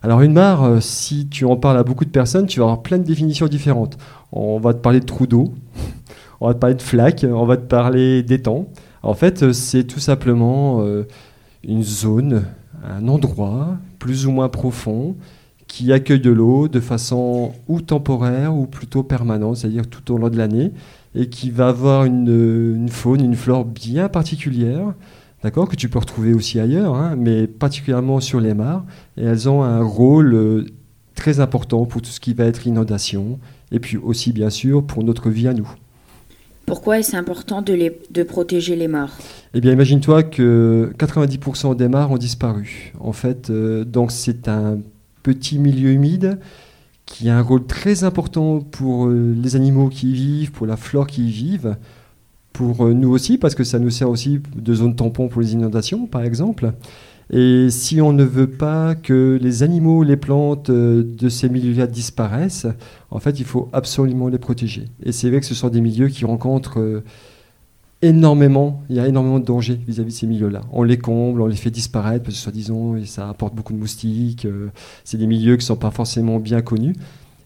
alors 0.00 0.20
une 0.20 0.32
mare, 0.32 0.62
euh, 0.62 0.80
si 0.80 1.26
tu 1.26 1.44
en 1.44 1.56
parles 1.56 1.76
à 1.76 1.82
beaucoup 1.82 2.04
de 2.04 2.10
personnes, 2.10 2.46
tu 2.46 2.60
vas 2.60 2.66
avoir 2.66 2.82
plein 2.82 2.98
de 2.98 3.02
définitions 3.02 3.48
différentes. 3.48 3.98
On 4.30 4.60
va 4.60 4.72
te 4.72 4.78
parler 4.78 5.00
de 5.00 5.04
trou 5.04 5.26
d'eau, 5.26 5.54
on 6.40 6.46
va 6.46 6.54
te 6.54 6.60
parler 6.60 6.76
de 6.76 6.82
flaque, 6.82 7.26
on 7.28 7.44
va 7.44 7.56
te 7.56 7.66
parler 7.66 8.22
d'étang. 8.22 8.68
En 9.02 9.14
fait, 9.14 9.42
euh, 9.42 9.52
c'est 9.52 9.84
tout 9.84 9.98
simplement 9.98 10.82
euh, 10.82 11.04
une 11.64 11.82
zone, 11.82 12.44
un 12.84 13.08
endroit 13.08 13.76
plus 13.98 14.26
ou 14.26 14.30
moins 14.30 14.48
profond 14.48 15.16
qui 15.66 15.92
accueille 15.92 16.20
de 16.20 16.30
l'eau 16.30 16.68
de 16.68 16.80
façon 16.80 17.52
ou 17.66 17.80
temporaire 17.80 18.54
ou 18.54 18.66
plutôt 18.66 19.02
permanente, 19.02 19.56
c'est-à-dire 19.56 19.88
tout 19.88 20.14
au 20.14 20.16
long 20.16 20.30
de 20.30 20.36
l'année, 20.36 20.72
et 21.14 21.28
qui 21.28 21.50
va 21.50 21.68
avoir 21.68 22.04
une, 22.04 22.74
une 22.76 22.88
faune, 22.88 23.20
une 23.20 23.34
flore 23.34 23.64
bien 23.64 24.08
particulière 24.08 24.94
d'accord, 25.42 25.68
que 25.68 25.76
tu 25.76 25.88
peux 25.88 25.98
retrouver 25.98 26.32
aussi 26.32 26.60
ailleurs, 26.60 26.94
hein, 26.94 27.16
mais 27.16 27.46
particulièrement 27.46 28.20
sur 28.20 28.40
les 28.40 28.54
mares. 28.54 28.84
Et 29.16 29.24
elles 29.24 29.48
ont 29.48 29.62
un 29.62 29.82
rôle 29.82 30.34
euh, 30.34 30.66
très 31.14 31.40
important 31.40 31.84
pour 31.84 32.02
tout 32.02 32.10
ce 32.10 32.20
qui 32.20 32.34
va 32.34 32.44
être 32.44 32.66
inondation, 32.66 33.38
et 33.72 33.80
puis 33.80 33.96
aussi 33.96 34.32
bien 34.32 34.50
sûr 34.50 34.84
pour 34.86 35.02
notre 35.04 35.30
vie 35.30 35.48
à 35.48 35.54
nous. 35.54 35.68
Pourquoi 36.66 36.98
est-ce 36.98 37.16
important 37.16 37.62
de, 37.62 37.72
les, 37.72 37.98
de 38.10 38.22
protéger 38.22 38.76
les 38.76 38.88
mares? 38.88 39.16
Eh 39.54 39.60
bien, 39.62 39.72
imagine-toi 39.72 40.22
que 40.22 40.92
90% 40.98 41.74
des 41.74 41.88
mares 41.88 42.10
ont 42.10 42.18
disparu. 42.18 42.92
En 43.00 43.12
fait, 43.12 43.48
euh, 43.48 43.84
donc 43.84 44.12
c'est 44.12 44.48
un 44.48 44.78
petit 45.22 45.58
milieu 45.58 45.90
humide 45.90 46.38
qui 47.06 47.30
a 47.30 47.38
un 47.38 47.42
rôle 47.42 47.64
très 47.64 48.04
important 48.04 48.60
pour 48.60 49.06
euh, 49.06 49.34
les 49.42 49.56
animaux 49.56 49.88
qui 49.88 50.10
y 50.10 50.12
vivent, 50.12 50.52
pour 50.52 50.66
la 50.66 50.76
flore 50.76 51.06
qui 51.06 51.28
y 51.28 51.30
vivent, 51.30 51.76
pour 52.58 52.86
euh, 52.86 52.92
nous 52.92 53.10
aussi, 53.10 53.38
parce 53.38 53.54
que 53.54 53.62
ça 53.62 53.78
nous 53.78 53.90
sert 53.90 54.10
aussi 54.10 54.40
de 54.56 54.74
zone 54.74 54.96
tampon 54.96 55.28
pour 55.28 55.40
les 55.40 55.52
inondations, 55.52 56.06
par 56.06 56.24
exemple. 56.24 56.72
Et 57.30 57.68
si 57.70 58.00
on 58.00 58.12
ne 58.12 58.24
veut 58.24 58.50
pas 58.50 58.96
que 58.96 59.38
les 59.40 59.62
animaux, 59.62 60.02
les 60.02 60.16
plantes 60.16 60.70
de 60.70 61.28
ces 61.28 61.48
milieux-là 61.48 61.86
disparaissent, 61.86 62.66
en 63.10 63.20
fait, 63.20 63.38
il 63.38 63.44
faut 63.44 63.68
absolument 63.72 64.28
les 64.28 64.38
protéger. 64.38 64.86
Et 65.04 65.12
c'est 65.12 65.30
vrai 65.30 65.38
que 65.38 65.46
ce 65.46 65.54
sont 65.54 65.68
des 65.68 65.80
milieux 65.80 66.08
qui 66.08 66.24
rencontrent 66.24 67.02
énormément, 68.02 68.82
il 68.88 68.96
y 68.96 69.00
a 69.00 69.08
énormément 69.08 69.38
de 69.38 69.44
dangers 69.44 69.80
vis-à-vis 69.86 70.12
de 70.12 70.16
ces 70.16 70.26
milieux-là. 70.26 70.62
On 70.72 70.82
les 70.82 70.98
comble, 70.98 71.40
on 71.42 71.46
les 71.46 71.56
fait 71.56 71.70
disparaître, 71.70 72.24
parce 72.24 72.36
que 72.36 72.42
soi-disant, 72.42 72.94
ça 73.04 73.28
apporte 73.28 73.54
beaucoup 73.54 73.72
de 73.72 73.78
moustiques. 73.78 74.44
Euh, 74.44 74.68
c'est 75.04 75.16
des 75.16 75.26
milieux 75.26 75.56
qui 75.56 75.62
ne 75.62 75.66
sont 75.66 75.76
pas 75.76 75.90
forcément 75.90 76.38
bien 76.38 76.60
connus. 76.60 76.94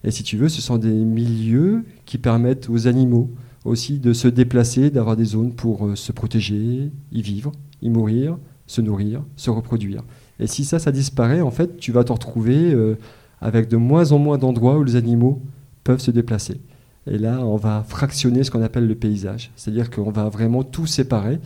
Et 0.04 0.11
si 0.11 0.23
tu 0.23 0.37
veux, 0.37 0.49
ce 0.49 0.61
sont 0.61 0.78
des 0.78 0.90
milieux 0.90 1.85
qui 2.07 2.19
permettent 2.19 2.69
aux 2.69 2.87
animaux 2.87 3.31
aussi 3.64 3.99
de 3.99 4.12
se 4.12 4.28
déplacer, 4.28 4.90
d'avoir 4.90 5.16
des 5.16 5.25
zones 5.25 5.52
pour 5.52 5.87
euh, 5.87 5.97
se 5.97 6.12
protéger, 6.12 6.90
y 7.12 7.23
vivre, 7.23 7.52
y 7.81 7.90
mourir, 7.90 8.38
se 8.66 8.81
nourrir, 8.81 9.23
se 9.37 9.50
reproduire. 9.50 10.02
Et 10.40 10.47
si 10.47 10.64
ça, 10.64 10.78
ça 10.78 10.92
disparaît, 10.92 11.40
en 11.40 11.50
fait, 11.50 11.76
tu 11.76 11.92
vas 11.92 12.04
te 12.04 12.12
retrouver 12.12 12.73
euh, 12.73 12.97
avec 13.40 13.69
de 13.69 13.76
moins 13.76 14.12
en 14.12 14.19
moins 14.19 14.38
d'endroits 14.38 14.78
où 14.78 14.85
les 14.85 14.97
animaux 14.97 15.42
peuvent 15.85 16.00
se 16.00 16.11
déplacer. 16.11 16.61
Et 17.07 17.19
là, 17.19 17.40
on 17.40 17.57
va 17.57 17.85
fractionner 17.87 18.45
ce 18.45 18.50
qu'on 18.50 18.62
appelle 18.62 18.87
le 18.87 18.95
paysage. 18.95 19.50
C'est-à-dire 19.57 19.90
qu'on 19.90 20.11
va 20.11 20.28
vraiment 20.28 20.62
tout 20.62 20.87
séparer. 20.87 21.40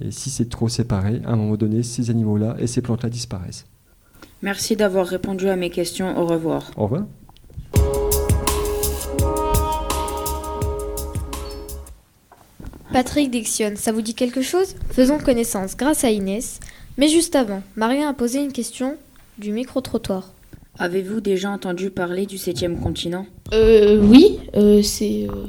Et 0.00 0.10
si 0.10 0.30
c'est 0.30 0.48
trop 0.48 0.68
séparé, 0.68 1.20
à 1.24 1.32
un 1.32 1.36
moment 1.36 1.56
donné, 1.56 1.82
ces 1.82 2.10
animaux-là 2.10 2.56
et 2.58 2.66
ces 2.66 2.80
plantes-là 2.80 3.10
disparaissent. 3.10 3.66
Merci 4.42 4.76
d'avoir 4.76 5.06
répondu 5.06 5.48
à 5.48 5.56
mes 5.56 5.70
questions. 5.70 6.16
Au 6.16 6.26
revoir. 6.26 6.70
Au 6.76 6.84
revoir. 6.84 7.04
Patrick 12.98 13.30
Dixion, 13.30 13.74
ça 13.76 13.92
vous 13.92 14.02
dit 14.02 14.14
quelque 14.14 14.42
chose? 14.42 14.74
Faisons 14.90 15.18
connaissance 15.18 15.76
grâce 15.76 16.02
à 16.02 16.10
Inès. 16.10 16.58
Mais 16.96 17.06
juste 17.06 17.36
avant, 17.36 17.62
Maria 17.76 18.08
a 18.08 18.12
posé 18.12 18.40
une 18.40 18.50
question 18.50 18.96
du 19.38 19.52
micro-trottoir. 19.52 20.32
Avez-vous 20.80 21.20
déjà 21.20 21.48
entendu 21.48 21.90
parler 21.90 22.26
du 22.26 22.38
septième 22.38 22.80
continent? 22.80 23.24
Euh, 23.52 24.02
Oui, 24.02 24.40
euh, 24.56 24.82
c'est 24.82 25.28
euh, 25.28 25.46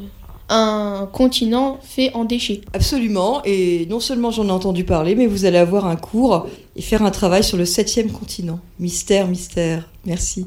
un 0.49 1.09
continent 1.11 1.79
fait 1.81 2.13
en 2.13 2.23
déchets. 2.23 2.61
Absolument, 2.73 3.41
et 3.45 3.87
non 3.89 3.99
seulement 3.99 4.29
j'en 4.29 4.47
ai 4.47 4.51
entendu 4.51 4.83
parler, 4.83 5.15
mais 5.15 5.25
vous 5.25 5.45
allez 5.45 5.57
avoir 5.57 5.87
un 5.87 5.95
cours 5.95 6.47
et 6.75 6.83
faire 6.83 7.01
un 7.01 7.09
travail 7.09 7.43
sur 7.43 7.57
le 7.57 7.65
septième 7.65 8.11
continent. 8.11 8.59
Mystère, 8.77 9.27
mystère. 9.27 9.89
Merci. 10.05 10.45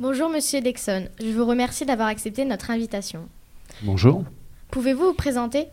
Bonjour 0.00 0.30
Monsieur 0.30 0.62
Dexon, 0.62 1.08
je 1.20 1.28
vous 1.28 1.44
remercie 1.44 1.84
d'avoir 1.84 2.08
accepté 2.08 2.46
notre 2.46 2.70
invitation. 2.70 3.28
Bonjour. 3.82 4.24
Pouvez-vous 4.70 5.08
vous 5.08 5.12
présenter? 5.12 5.66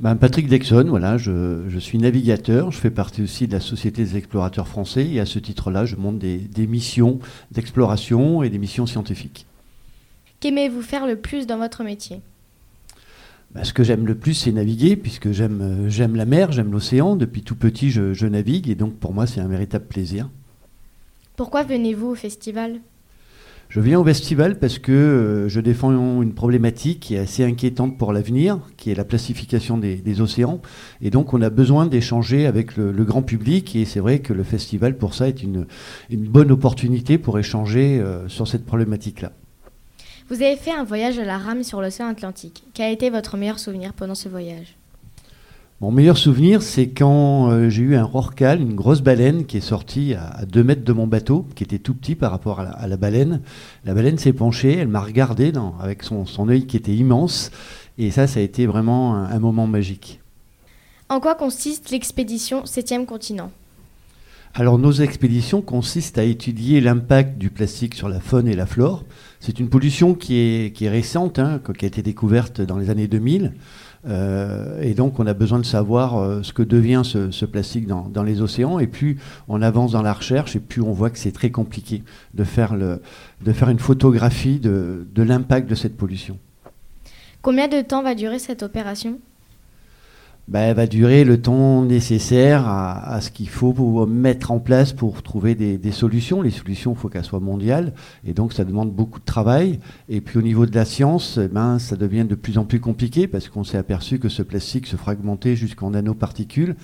Ben, 0.00 0.16
Patrick 0.16 0.48
Dexon, 0.48 0.86
voilà, 0.88 1.18
je, 1.18 1.78
suis 1.78 1.98
navigateur, 1.98 2.72
je 2.72 2.78
fais 2.78 2.90
partie 2.90 3.22
aussi 3.22 3.46
de 3.46 3.52
la 3.52 3.60
Société 3.60 4.02
des 4.02 4.16
explorateurs 4.16 4.66
français 4.66 5.06
et 5.06 5.20
à 5.20 5.24
ce 5.24 5.38
titre-là, 5.38 5.84
je 5.84 5.94
monte 5.94 6.18
des, 6.18 6.66
missions 6.66 7.20
d'exploration 7.52 8.42
et 8.42 8.50
des 8.50 8.58
missions 8.58 8.86
scientifiques. 8.86 9.46
Qu'aimez-vous 10.40 10.82
faire 10.82 11.06
le 11.06 11.14
plus 11.14 11.46
dans 11.46 11.58
votre 11.58 11.84
métier? 11.84 12.22
Ben, 13.52 13.62
Ce 13.62 13.72
que 13.72 13.84
j'aime 13.84 14.04
le 14.04 14.16
plus, 14.16 14.34
c'est 14.34 14.50
naviguer, 14.50 14.96
puisque 14.96 15.30
j'aime, 15.30 15.84
j'aime 15.86 16.16
la 16.16 16.24
mer, 16.24 16.50
j'aime 16.50 16.72
l'océan. 16.72 17.14
Depuis 17.14 17.42
tout 17.42 17.54
petit, 17.54 17.92
je, 17.92 18.14
je 18.14 18.26
navigue 18.26 18.68
et 18.68 18.74
donc 18.74 18.94
pour 18.94 19.14
moi, 19.14 19.28
c'est 19.28 19.40
un 19.40 19.46
véritable 19.46 19.84
plaisir. 19.84 20.28
Pourquoi 21.36 21.62
venez-vous 21.62 22.08
au 22.08 22.14
festival? 22.16 22.80
Je 23.72 23.80
viens 23.80 23.98
au 23.98 24.04
festival 24.04 24.58
parce 24.58 24.78
que 24.78 24.92
euh, 24.92 25.48
je 25.48 25.58
défends 25.58 26.20
une 26.20 26.34
problématique 26.34 27.00
qui 27.00 27.14
est 27.14 27.20
assez 27.20 27.42
inquiétante 27.42 27.96
pour 27.96 28.12
l'avenir, 28.12 28.58
qui 28.76 28.90
est 28.90 28.94
la 28.94 29.04
classification 29.04 29.78
des, 29.78 30.20
océans. 30.20 30.60
Et 31.00 31.08
donc, 31.08 31.32
on 31.32 31.40
a 31.40 31.48
besoin 31.48 31.86
d'échanger 31.86 32.44
avec 32.44 32.76
le, 32.76 32.92
grand 33.04 33.22
public. 33.22 33.74
Et 33.74 33.86
c'est 33.86 34.00
vrai 34.00 34.18
que 34.18 34.34
le 34.34 34.44
festival, 34.44 34.98
pour 34.98 35.14
ça, 35.14 35.26
est 35.26 35.42
une, 35.42 35.64
bonne 36.10 36.50
opportunité 36.50 37.16
pour 37.16 37.38
échanger 37.38 37.98
euh, 37.98 38.28
sur 38.28 38.46
cette 38.46 38.66
problématique-là. 38.66 39.32
Vous 40.28 40.42
avez 40.42 40.56
fait 40.56 40.72
un 40.72 40.84
voyage 40.84 41.18
à 41.18 41.24
la 41.24 41.38
rame 41.38 41.62
sur 41.62 41.80
l'océan 41.80 42.08
Atlantique. 42.08 42.64
Quel 42.74 42.84
a 42.84 42.90
été 42.90 43.08
votre 43.08 43.38
meilleur 43.38 43.58
souvenir 43.58 43.94
pendant 43.94 44.14
ce 44.14 44.28
voyage? 44.28 44.76
Mon 45.82 45.90
meilleur 45.90 46.16
souvenir, 46.16 46.62
c'est 46.62 46.90
quand 46.90 47.50
euh, 47.50 47.68
j'ai 47.68 47.82
eu 47.82 47.96
un 47.96 48.04
rorcal, 48.04 48.60
une 48.60 48.76
grosse 48.76 49.00
baleine 49.00 49.46
qui 49.46 49.56
est 49.56 49.60
sortie 49.60 50.14
à, 50.14 50.46
2 50.46 50.62
mètres 50.62 50.84
de 50.84 50.92
mon 50.92 51.08
bateau, 51.08 51.44
qui 51.56 51.64
était 51.64 51.80
tout 51.80 51.92
petit 51.92 52.14
par 52.14 52.30
rapport 52.30 52.60
à 52.60 52.86
la, 52.86 52.96
baleine. 52.96 53.40
La 53.84 53.92
baleine 53.92 54.16
s'est 54.16 54.32
penchée, 54.32 54.76
elle 54.76 54.86
m'a 54.86 55.00
regardé 55.00 55.52
avec 55.80 56.04
son, 56.04 56.24
son 56.24 56.48
œil 56.48 56.68
qui 56.68 56.76
était 56.76 56.94
immense. 56.94 57.50
Et 57.98 58.12
ça, 58.12 58.28
ça 58.28 58.38
a 58.38 58.44
été 58.44 58.64
vraiment 58.64 59.16
un, 59.16 59.38
moment 59.40 59.66
magique. 59.66 60.20
En 61.08 61.18
quoi 61.18 61.34
consiste 61.34 61.90
l'expédition 61.90 62.62
7e 62.62 63.04
continent? 63.04 63.50
Alors 64.54 64.78
nos 64.78 64.92
expéditions 64.92 65.62
consistent 65.62 66.18
à 66.18 66.24
étudier 66.24 66.80
l'impact 66.80 67.38
du 67.38 67.50
plastique 67.50 67.94
sur 67.94 68.08
la 68.08 68.20
faune 68.20 68.46
et 68.46 68.54
la 68.54 68.66
flore. 68.66 69.02
C'est 69.40 69.58
une 69.58 69.70
pollution 69.70 70.14
qui 70.14 70.36
est, 70.36 70.76
qui 70.76 70.84
est 70.84 70.90
récente, 70.90 71.38
hein, 71.38 71.60
qui 71.76 71.86
a 71.86 71.88
été 71.88 72.02
découverte 72.02 72.60
dans 72.60 72.76
les 72.76 72.90
années 72.90 73.08
2000. 73.08 73.54
Euh, 74.06 74.80
et 74.82 74.94
donc, 74.94 75.20
on 75.20 75.26
a 75.26 75.34
besoin 75.34 75.58
de 75.58 75.64
savoir 75.64 76.16
euh, 76.16 76.42
ce 76.42 76.52
que 76.52 76.62
devient 76.62 77.02
ce, 77.04 77.44
plastique 77.44 77.86
dans, 77.86 78.22
les 78.22 78.40
océans. 78.40 78.78
Et 78.78 78.86
plus 78.86 79.18
on 79.48 79.62
avance 79.62 79.92
dans 79.92 80.02
la 80.02 80.12
recherche, 80.12 80.56
et 80.56 80.60
plus 80.60 80.82
on 80.82 80.92
voit 80.92 81.10
que 81.10 81.18
c'est 81.18 81.32
très 81.32 81.50
compliqué 81.50 82.02
de 82.34 82.44
faire, 82.44 82.74
une 82.74 83.78
photographie 83.78 84.58
de 84.58 85.22
l'impact 85.22 85.68
de 85.68 85.74
cette 85.74 85.96
pollution. 85.96 86.38
Combien 87.42 87.66
de 87.66 87.80
temps 87.80 88.02
va 88.02 88.14
durer 88.14 88.38
cette 88.38 88.62
opération? 88.62 89.18
Bah, 90.48 90.60
elle 90.60 90.76
va 90.76 90.86
durer 90.86 91.24
le 91.24 91.40
temps 91.40 91.82
nécessaire 91.82 92.66
à, 92.66 93.20
ce 93.20 93.30
qu'il 93.30 93.48
faut 93.48 94.06
mettre 94.06 94.50
en 94.50 94.58
place 94.58 94.92
pour 94.92 95.22
trouver 95.22 95.54
des, 95.54 95.92
solutions. 95.92 96.42
Les 96.42 96.50
solutions, 96.50 96.92
il 96.92 96.98
faut 96.98 97.08
qu'elles 97.08 97.24
soient 97.24 97.40
mondiales, 97.40 97.92
et 98.24 98.34
donc 98.34 98.52
ça 98.52 98.64
demande 98.64 98.92
beaucoup 98.92 99.20
de 99.20 99.24
travail. 99.24 99.78
Et 100.08 100.20
puis 100.20 100.38
au 100.38 100.42
niveau 100.42 100.66
de 100.66 100.74
la 100.74 100.84
science, 100.84 101.38
eh 101.42 101.48
ben, 101.48 101.78
ça 101.78 101.96
devient 101.96 102.24
de 102.24 102.34
plus 102.34 102.58
en 102.58 102.64
plus 102.64 102.80
compliqué 102.80 103.26
parce 103.26 103.48
qu'on 103.48 103.64
s'est 103.64 103.78
aperçu 103.78 104.18
que 104.18 104.28
ce 104.28 104.42
plastique 104.42 104.86
se 104.86 104.96
fragmentait 104.96 105.56
jusqu'en 105.56 105.90
nanoparticules. 105.90 106.76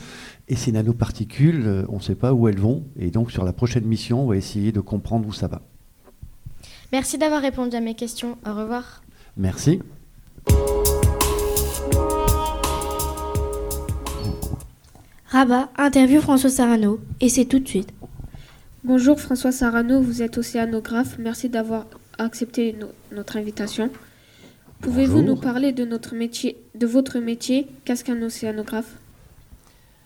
Et 0.49 0.57
ces 0.57 0.73
nanoparticules, 0.73 1.65
euh, 1.67 1.85
on 1.89 1.97
ne 1.97 2.03
sait 2.03 2.15
pas 2.15 2.33
où 2.33 2.49
elles 2.49 2.59
vont. 2.59 2.85
Et 2.99 3.11
donc 3.11 3.31
sur 3.31 3.45
la 3.45 3.53
prochaine 3.53 3.85
mission, 3.85 4.23
on 4.23 4.27
va 4.27 4.37
essayer 4.37 4.73
de 4.73 4.81
comprendre 4.81 5.27
où 5.27 5.33
ça 5.33 5.49
va. 5.49 5.61
Merci 6.93 7.19
d'avoir 7.19 7.43
répondu 7.43 7.77
à 7.77 7.81
mes 7.81 7.95
questions. 7.95 8.39
Au 8.47 8.55
revoir. 8.55 9.03
Merci. 9.37 9.81
Rabat 15.31 15.69
interview 15.77 16.23
François 16.23 16.49
Sarano 16.49 17.01
et 17.21 17.29
c'est 17.29 17.45
tout 17.45 17.59
de 17.59 17.69
suite. 17.69 17.93
Bonjour 18.83 19.21
François 19.21 19.53
Sarano, 19.53 20.01
vous 20.01 20.23
êtes 20.23 20.39
océanographe. 20.39 21.19
Merci 21.19 21.51
d'avoir 21.51 21.85
accepté 22.17 22.75
notre 23.13 23.37
invitation. 23.37 23.91
Pouvez-vous 24.81 25.21
nous 25.21 25.37
parler 25.37 25.73
de 25.73 25.85
notre 25.85 26.15
métier, 26.15 26.57
de 26.75 26.87
votre 26.87 27.19
métier 27.19 27.67
Qu'est-ce 27.85 28.05
qu'un 28.05 28.23
océanographe? 28.23 28.97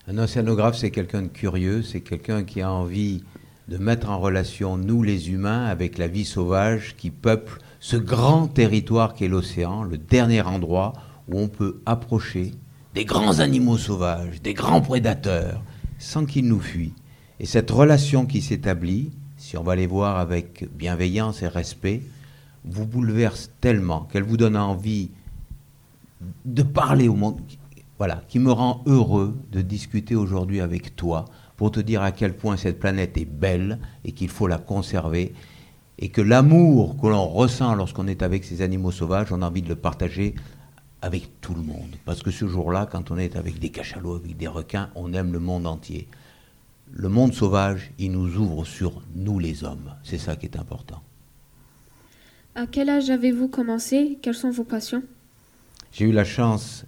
Un 0.09 0.19
océanographe, 0.19 0.77
c'est 0.77 0.91
quelqu'un 0.91 1.23
de 1.23 1.29
curieux, 1.29 1.83
c'est 1.83 2.01
quelqu'un 2.01 2.43
qui 2.43 2.61
a 2.61 2.73
envie 2.73 3.23
de 3.69 3.79
mettre 3.79 4.11
en 4.11 4.19
relation 4.19 4.77
nous 4.77 5.05
les 5.05 5.31
humains 5.31 5.67
avec 5.67 5.99
la 5.99 6.09
vie 6.09 6.25
sauvage 6.25 6.97
qui 6.97 7.13
peuple 7.13 7.61
ce 7.79 7.97
grand 7.97 8.49
territoire 8.49 9.15
qu'est 9.15 9.29
l'océan, 9.29 9.85
le 9.85 9.99
dernier 9.99 10.43
endroit 10.43 10.95
où 11.29 11.39
on 11.39 11.47
peut 11.47 11.81
approcher 11.87 12.51
des 12.95 13.05
grands 13.05 13.39
animaux 13.39 13.79
sauvages, 13.79 14.43
des 14.43 14.55
grands 14.55 14.81
prédateurs, 14.81 15.63
sans 15.99 16.27
qu'ils 16.27 16.47
nous 16.47 16.61
fuient. 16.61 16.95
Et 17.41 17.47
cette 17.47 17.71
relation 17.71 18.27
qui 18.27 18.43
s'établit, 18.43 19.11
si 19.37 19.57
on 19.57 19.63
va 19.63 19.77
les 19.77 19.87
voir 19.87 20.19
avec 20.19 20.69
bienveillance 20.77 21.43
et 21.43 21.49
respect, 21.49 22.03
vous 22.65 22.87
bouleverse 22.87 23.51
tellement 23.61 24.03
qu'elle 24.03 24.23
vous 24.23 24.37
donne 24.37 24.57
envie 24.57 25.11
de 26.45 26.63
parler 26.63 27.09
au 27.09 27.15
monde. 27.15 27.41
Voilà, 27.99 28.23
qui 28.29 28.39
me 28.39 28.53
rend 28.53 28.83
heureux 28.87 29.37
de 29.51 29.63
discuter 29.63 30.15
aujourd'hui 30.15 30.61
avec 30.61 30.97
toi 30.97 31.25
pour 31.57 31.71
te 31.71 31.81
dire 31.81 32.03
à 32.03 32.13
quel 32.13 32.35
point 32.35 32.57
cette 32.57 32.79
planète 32.79 33.17
est 33.17 33.25
belle 33.25 33.79
et 34.05 34.13
qu'il 34.13 34.29
faut 34.29 34.49
la 34.49 34.59
conserver 34.59 35.33
et 35.99 36.09
que 36.09 36.21
l'amour 36.21 36.97
que 37.01 37.07
l'on 37.07 37.27
ressent 37.27 37.75
lorsqu'on 37.75 38.09
est 38.09 38.23
avec 38.23 38.45
ces 38.45 38.63
animaux 38.63 38.91
sauvages, 38.91 39.29
on 39.31 39.43
a 39.43 39.47
envie 39.47 39.63
de 39.63 39.69
le 39.69 39.77
partager 39.77 40.35
avec 41.03 41.41
tout 41.41 41.55
le 41.55 41.63
monde. 41.63 41.97
Parce 42.05 42.23
que 42.23 42.31
ce 42.31 42.47
jour-là, 42.47 42.89
quand 42.91 43.11
on 43.11 43.19
est 43.19 43.37
avec 43.37 43.59
des 43.59 43.71
cachalots, 43.71 44.15
avec 44.15 44.37
des 44.37 44.47
requins, 44.47 44.89
on 44.95 45.13
aime 45.13 45.33
le 45.33 45.41
monde 45.41 45.67
entier. 45.67 46.09
Le 46.93 47.09
monde 47.09 47.35
sauvage, 47.35 47.91
il 47.99 48.13
nous 48.13 48.37
ouvre 48.37 48.65
sur 48.65 49.03
nous 49.15 49.39
les 49.39 49.65
hommes. 49.65 49.95
C'est 50.05 50.19
ça 50.19 50.37
qui 50.37 50.47
est 50.47 50.57
important. 50.57 51.03
À 52.55 52.67
quel 52.67 52.89
âge 52.89 53.11
avez-vous 53.11 53.49
commencé? 53.49 54.19
Quelles 54.23 54.35
sont 54.35 54.51
vos 54.51 54.65
passions? 54.65 55.03
J'ai 55.91 56.05
eu 56.05 56.13
la 56.13 56.25
chance 56.25 56.85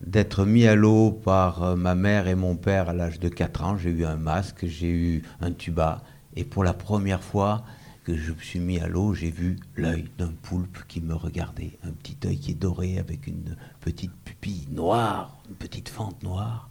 d'être 0.00 0.44
mis 0.44 0.66
à 0.66 0.74
l'eau 0.74 1.12
par 1.12 1.62
euh, 1.62 1.76
ma 1.76 1.94
mère 1.94 2.26
et 2.26 2.34
mon 2.34 2.56
père 2.56 2.88
à 2.88 2.92
l'âge 2.92 3.20
de 3.20 3.28
4 3.28 3.64
ans. 3.64 3.76
J'ai 3.76 3.90
eu 3.90 4.04
un 4.04 4.16
masque, 4.16 4.66
j'ai 4.66 4.90
eu 4.90 5.22
un 5.40 5.52
tuba. 5.52 6.02
Et 6.36 6.44
pour 6.44 6.64
la 6.64 6.74
première 6.74 7.22
fois 7.22 7.64
que 8.04 8.16
je 8.16 8.32
me 8.32 8.38
suis 8.38 8.60
mis 8.60 8.78
à 8.78 8.86
l'eau, 8.86 9.14
j'ai 9.14 9.30
vu 9.30 9.56
l'œil 9.76 10.04
d'un 10.18 10.32
poulpe 10.42 10.78
qui 10.86 11.00
me 11.00 11.14
regardait. 11.14 11.78
Un 11.82 11.92
petit 11.92 12.16
œil 12.26 12.38
qui 12.38 12.50
est 12.52 12.54
doré 12.54 12.98
avec 12.98 13.26
une 13.26 13.56
petite 13.80 14.12
pupille 14.24 14.68
noire, 14.70 15.38
une 15.48 15.56
petite 15.56 15.88
fente 15.88 16.22
noire. 16.22 16.68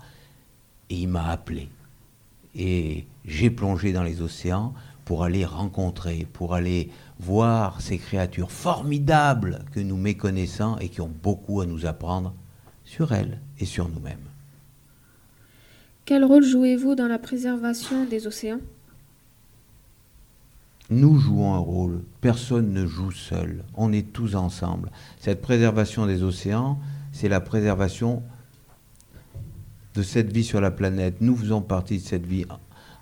Et 0.90 0.96
il 0.96 1.08
m'a 1.08 1.30
appelé. 1.30 1.70
Et 2.56 3.06
j'ai 3.26 3.50
plongé 3.50 3.94
dans 3.94 4.04
les 4.04 4.22
océans 4.22 4.74
pour 5.06 5.24
aller 5.24 5.44
rencontrer, 5.44 6.28
pour 6.32 6.54
aller 6.54 6.92
voir 7.20 7.82
ces 7.82 7.98
créatures 7.98 8.52
formidables 8.52 9.66
que 9.72 9.80
nous 9.80 9.98
méconnaissons 9.98 10.78
et 10.78 10.90
qui 10.90 11.02
ont 11.02 11.12
beaucoup 11.24 11.62
à 11.62 11.66
nous 11.66 11.86
apprendre 11.86 12.34
sur 12.86 13.12
elles 13.12 13.40
et 13.60 13.66
sur 13.66 13.90
nous-mêmes. 13.90 14.18
Quel 16.06 16.24
rôle 16.26 16.44
jouez-vous 16.44 16.96
dans 16.96 17.08
la 17.08 17.18
préservation 17.18 18.06
des 18.06 18.28
océans? 18.28 18.60
Nous 20.90 21.18
jouons 21.18 21.54
un 21.54 21.60
rôle. 21.60 22.04
Personne 22.22 22.74
ne 22.74 22.86
joue 22.86 23.12
seul. 23.12 23.64
On 23.76 23.92
est 23.92 24.12
tous 24.12 24.36
ensemble. 24.36 24.92
Cette 25.20 25.42
préservation 25.42 26.06
des 26.06 26.24
océans, 26.24 26.80
c'est 27.12 27.30
la 27.30 27.40
préservation 27.40 28.24
de 29.96 30.04
cette 30.04 30.32
vie 30.32 30.44
sur 30.44 30.62
la 30.62 30.72
planète. 30.72 31.18
Nous 31.22 31.36
faisons 31.36 31.62
partie 31.62 31.98
de 31.98 32.04
cette 32.04 32.26
vie. 32.26 32.46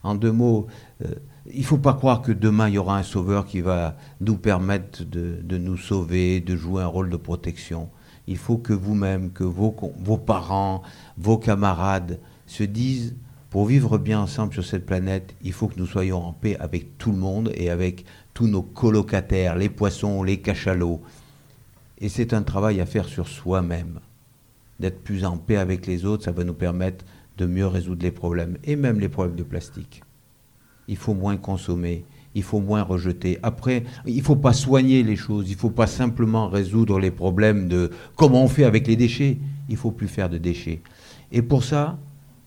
En 0.04 0.16
deux 0.16 0.32
mots, 0.32 0.68
euh, 1.04 1.16
il 1.52 1.62
ne 1.62 1.66
faut 1.66 1.78
pas 1.78 1.94
croire 1.94 2.22
que 2.22 2.32
demain 2.32 2.70
il 2.70 2.76
y 2.76 2.78
aura 2.78 2.98
un 2.98 3.04
sauveur 3.04 3.46
qui 3.46 3.62
va 3.62 3.96
nous 4.20 4.38
permettre 4.38 5.04
de, 5.04 5.58
nous 5.58 5.78
sauver, 5.78 6.40
de 6.40 6.56
jouer 6.56 6.84
un 6.84 6.88
rôle 6.88 7.10
de 7.10 7.18
protection 7.18 7.90
il 8.28 8.38
faut 8.38 8.58
que 8.58 8.74
vous-même, 8.74 9.32
que 9.32 9.44
vos, 9.44 9.72
parents, 10.18 10.82
vos 11.18 11.38
camarades 11.38 12.20
se 12.48 12.64
disent, 12.64 13.16
pour 13.52 13.66
vivre 13.66 13.98
bien 13.98 14.22
ensemble 14.22 14.54
sur 14.54 14.64
cette 14.64 14.86
planète, 14.86 15.36
il 15.44 15.52
faut 15.52 15.68
que 15.68 15.78
nous 15.78 15.86
soyons 15.86 16.24
en 16.24 16.32
paix 16.32 16.56
avec 16.62 16.98
tout 16.98 17.12
le 17.12 17.18
monde 17.18 17.52
et 17.54 17.70
avec 17.70 18.06
tous 18.34 18.48
nos 18.48 18.62
colocataires, 18.62 19.58
les 19.58 19.68
poissons, 19.68 20.24
les 20.24 20.38
cachalots. 20.38 21.02
Et 22.00 22.08
c'est 22.08 22.34
un 22.34 22.44
travail 22.44 22.80
à 22.80 22.86
faire 22.86 23.10
sur 23.10 23.28
soi-même. 23.28 24.00
D'être 24.80 25.04
plus 25.04 25.26
en 25.26 25.36
paix 25.36 25.58
avec 25.58 25.86
les 25.86 26.06
autres, 26.06 26.24
ça 26.24 26.32
va 26.32 26.46
nous 26.46 26.54
permettre 26.54 27.04
de 27.38 27.46
mieux 27.46 27.68
résoudre 27.68 28.04
les 28.04 28.12
problèmes, 28.12 28.58
et 28.64 28.78
même 28.78 29.02
les 29.02 29.10
problèmes 29.10 29.36
de 29.36 29.44
plastique. 29.44 30.02
Il 30.88 30.96
faut 30.96 31.14
moins 31.14 31.36
consommer, 31.36 32.06
il 32.36 32.44
faut 32.44 32.62
moins 32.62 32.84
rejeter. 32.84 33.38
Après, 33.44 33.84
il 34.06 34.16
ne 34.16 34.24
faut 34.24 34.38
pas 34.38 34.54
soigner 34.54 35.04
les 35.04 35.18
choses, 35.18 35.50
il 35.50 35.56
ne 35.56 35.60
faut 35.60 35.70
pas 35.70 35.88
simplement 35.88 36.48
résoudre 36.48 37.00
les 37.00 37.12
problèmes 37.12 37.68
de 37.68 37.92
comment 38.16 38.46
on 38.46 38.48
fait 38.48 38.64
avec 38.64 38.88
les 38.88 38.96
déchets. 38.96 39.40
Il 39.68 39.76
faut 39.76 39.92
plus 39.92 40.08
faire 40.08 40.30
de 40.30 40.38
déchets. 40.38 40.82
Et 41.34 41.42
pour 41.42 41.66
ça, 41.66 41.98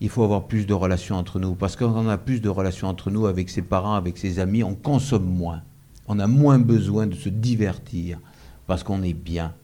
il 0.01 0.09
faut 0.09 0.25
avoir 0.25 0.47
plus 0.47 0.67
de 0.67 0.75
relations 0.75 1.17
entre 1.17 1.39
nous. 1.39 1.55
Parce 1.55 1.77
qu'on 1.77 1.87
on 1.87 2.09
a 2.09 2.19
plus 2.19 2.41
de 2.41 2.49
relations 2.49 2.89
entre 2.89 3.11
nous 3.11 3.27
avec 3.27 3.49
ses 3.51 3.63
parents, 3.63 3.95
avec 3.95 4.19
ses 4.19 4.39
amis, 4.39 4.63
on 4.63 4.75
consomme 4.75 5.25
moins. 5.25 5.63
On 6.07 6.19
a 6.19 6.27
moins 6.27 6.59
besoin 6.59 7.07
de 7.07 7.15
se 7.15 7.29
divertir 7.29 8.19
parce 8.67 8.83
qu'on 8.83 9.03
est 9.03 9.15
bien. 9.15 9.55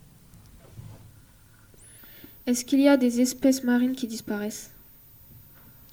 Est-ce 2.46 2.64
qu'il 2.64 2.80
y 2.80 2.88
a 2.88 2.96
des 2.96 3.20
espèces 3.20 3.64
marines 3.64 3.92
qui 3.94 4.06
disparaissent? 4.06 4.70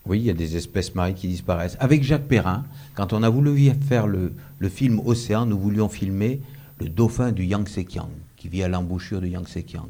Oui, 0.05 0.19
il 0.19 0.25
y 0.25 0.29
a 0.29 0.33
des 0.33 0.55
espèces 0.55 0.95
marines 0.95 1.15
qui 1.15 1.27
disparaissent. 1.27 1.75
Avec 1.81 2.03
Jacques 2.03 2.27
Perrin, 2.27 2.65
quand 2.95 3.11
on 3.11 3.23
a 3.23 3.29
voulu 3.29 3.69
faire 3.87 4.07
le, 4.07 4.31
film 4.69 5.01
Océan, 5.05 5.45
nous 5.45 5.59
voulions 5.59 5.89
filmer 5.89 6.41
le 6.79 6.87
dauphin 6.87 7.33
du 7.33 7.43
Yangtze-Kiang, 7.43 8.09
qui 8.37 8.47
vit 8.47 8.63
à 8.63 8.69
l'embouchure 8.69 9.19
du 9.19 9.27
Yangtze-Kiang. 9.27 9.89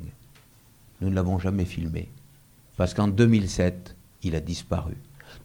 Nous 1.01 1.09
ne 1.09 1.15
l'avons 1.15 1.37
jamais 1.37 1.65
filmé, 1.65 2.09
parce 2.77 2.95
qu'en 2.95 3.07
2007, 3.07 3.95
il 4.23 4.35
a 4.35 4.39
disparu. 4.39 4.95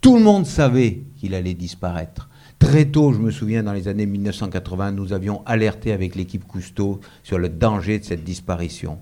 Tout 0.00 0.16
le 0.16 0.22
monde 0.22 0.46
savait 0.46 1.02
qu'il 1.18 1.34
allait 1.34 1.54
disparaître. 1.54 2.28
Très 2.58 2.84
tôt, 2.84 3.12
je 3.12 3.18
me 3.18 3.30
souviens, 3.30 3.62
dans 3.62 3.72
les 3.72 3.88
années 3.88 4.06
1980, 4.06 4.92
nous 4.92 5.12
avions 5.12 5.42
alerté 5.46 5.92
avec 5.92 6.14
l'équipe 6.14 6.46
Cousteau 6.46 7.00
sur 7.22 7.38
le 7.38 7.48
danger 7.48 7.98
de 7.98 8.04
cette 8.04 8.24
disparition. 8.24 8.98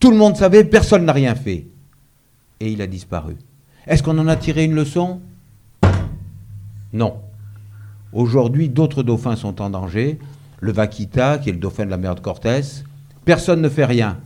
Tout 0.00 0.10
le 0.10 0.16
monde 0.16 0.36
savait, 0.36 0.64
personne 0.64 1.04
n'a 1.04 1.12
rien 1.12 1.34
fait. 1.34 1.66
Et 2.60 2.72
il 2.72 2.80
a 2.80 2.86
disparu. 2.86 3.36
Est-ce 3.86 4.02
qu'on 4.02 4.18
en 4.18 4.28
a 4.28 4.36
tiré 4.36 4.64
une 4.64 4.74
leçon? 4.74 5.20
Non. 6.92 7.16
Aujourd'hui, 8.12 8.68
d'autres 8.68 9.02
dauphins 9.02 9.36
sont 9.36 9.60
en 9.60 9.70
danger. 9.70 10.18
Le 10.60 10.72
vaquita, 10.72 11.38
qui 11.38 11.50
est 11.50 11.52
le 11.52 11.58
dauphin 11.58 11.84
de 11.84 11.90
la 11.90 11.98
mer 11.98 12.14
de 12.14 12.20
Cortés, 12.20 12.62
personne 13.24 13.60
ne 13.60 13.68
fait 13.68 13.84
rien. 13.84 14.18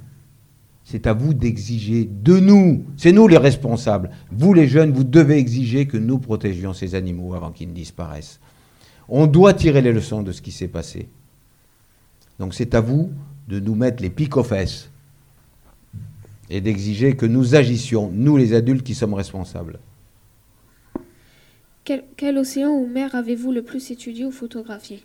C'est 0.91 1.07
à 1.07 1.13
vous 1.13 1.35
d'exiger 1.35 2.07
de 2.11 2.41
nous, 2.41 2.87
c'est 2.97 3.13
nous 3.13 3.29
les 3.29 3.37
responsables. 3.37 4.09
Vous 4.33 4.55
les 4.55 4.67
jeunes, 4.67 4.91
vous 4.91 5.05
devez 5.05 5.37
exiger 5.37 5.87
que 5.87 5.99
nous 5.99 6.19
protégions 6.19 6.73
ces 6.73 6.95
animaux 6.95 7.35
avant 7.35 7.53
qu'ils 7.53 7.69
ne 7.69 7.75
disparaissent. 7.75 8.41
On 9.07 9.27
doit 9.27 9.53
tirer 9.53 9.83
les 9.83 9.93
leçons 9.93 10.23
de 10.23 10.33
ce 10.33 10.41
qui 10.41 10.51
s'est 10.51 10.67
passé. 10.67 11.11
Donc 12.39 12.55
c'est 12.55 12.75
à 12.75 12.81
vous 12.81 13.11
de 13.49 13.61
nous 13.61 13.75
mettre 13.75 14.03
les 14.03 14.09
pics 14.09 14.39
aux 14.39 14.43
fesses 14.43 14.89
et 16.49 16.63
d'exiger 16.63 17.17
que 17.17 17.27
nous 17.27 17.55
agissions, 17.55 18.11
nous 18.11 18.39
les 18.39 18.55
adultes 18.55 18.83
qui 18.83 18.95
sommes 18.95 19.13
responsables. 19.13 19.81
Quel, 21.85 22.39
océan 22.39 22.71
ou 22.71 22.87
mer 22.87 23.15
avez-vous 23.15 23.53
le 23.53 23.61
plus 23.61 23.91
étudié 23.91 24.25
ou 24.25 24.31
photographié? 24.31 25.03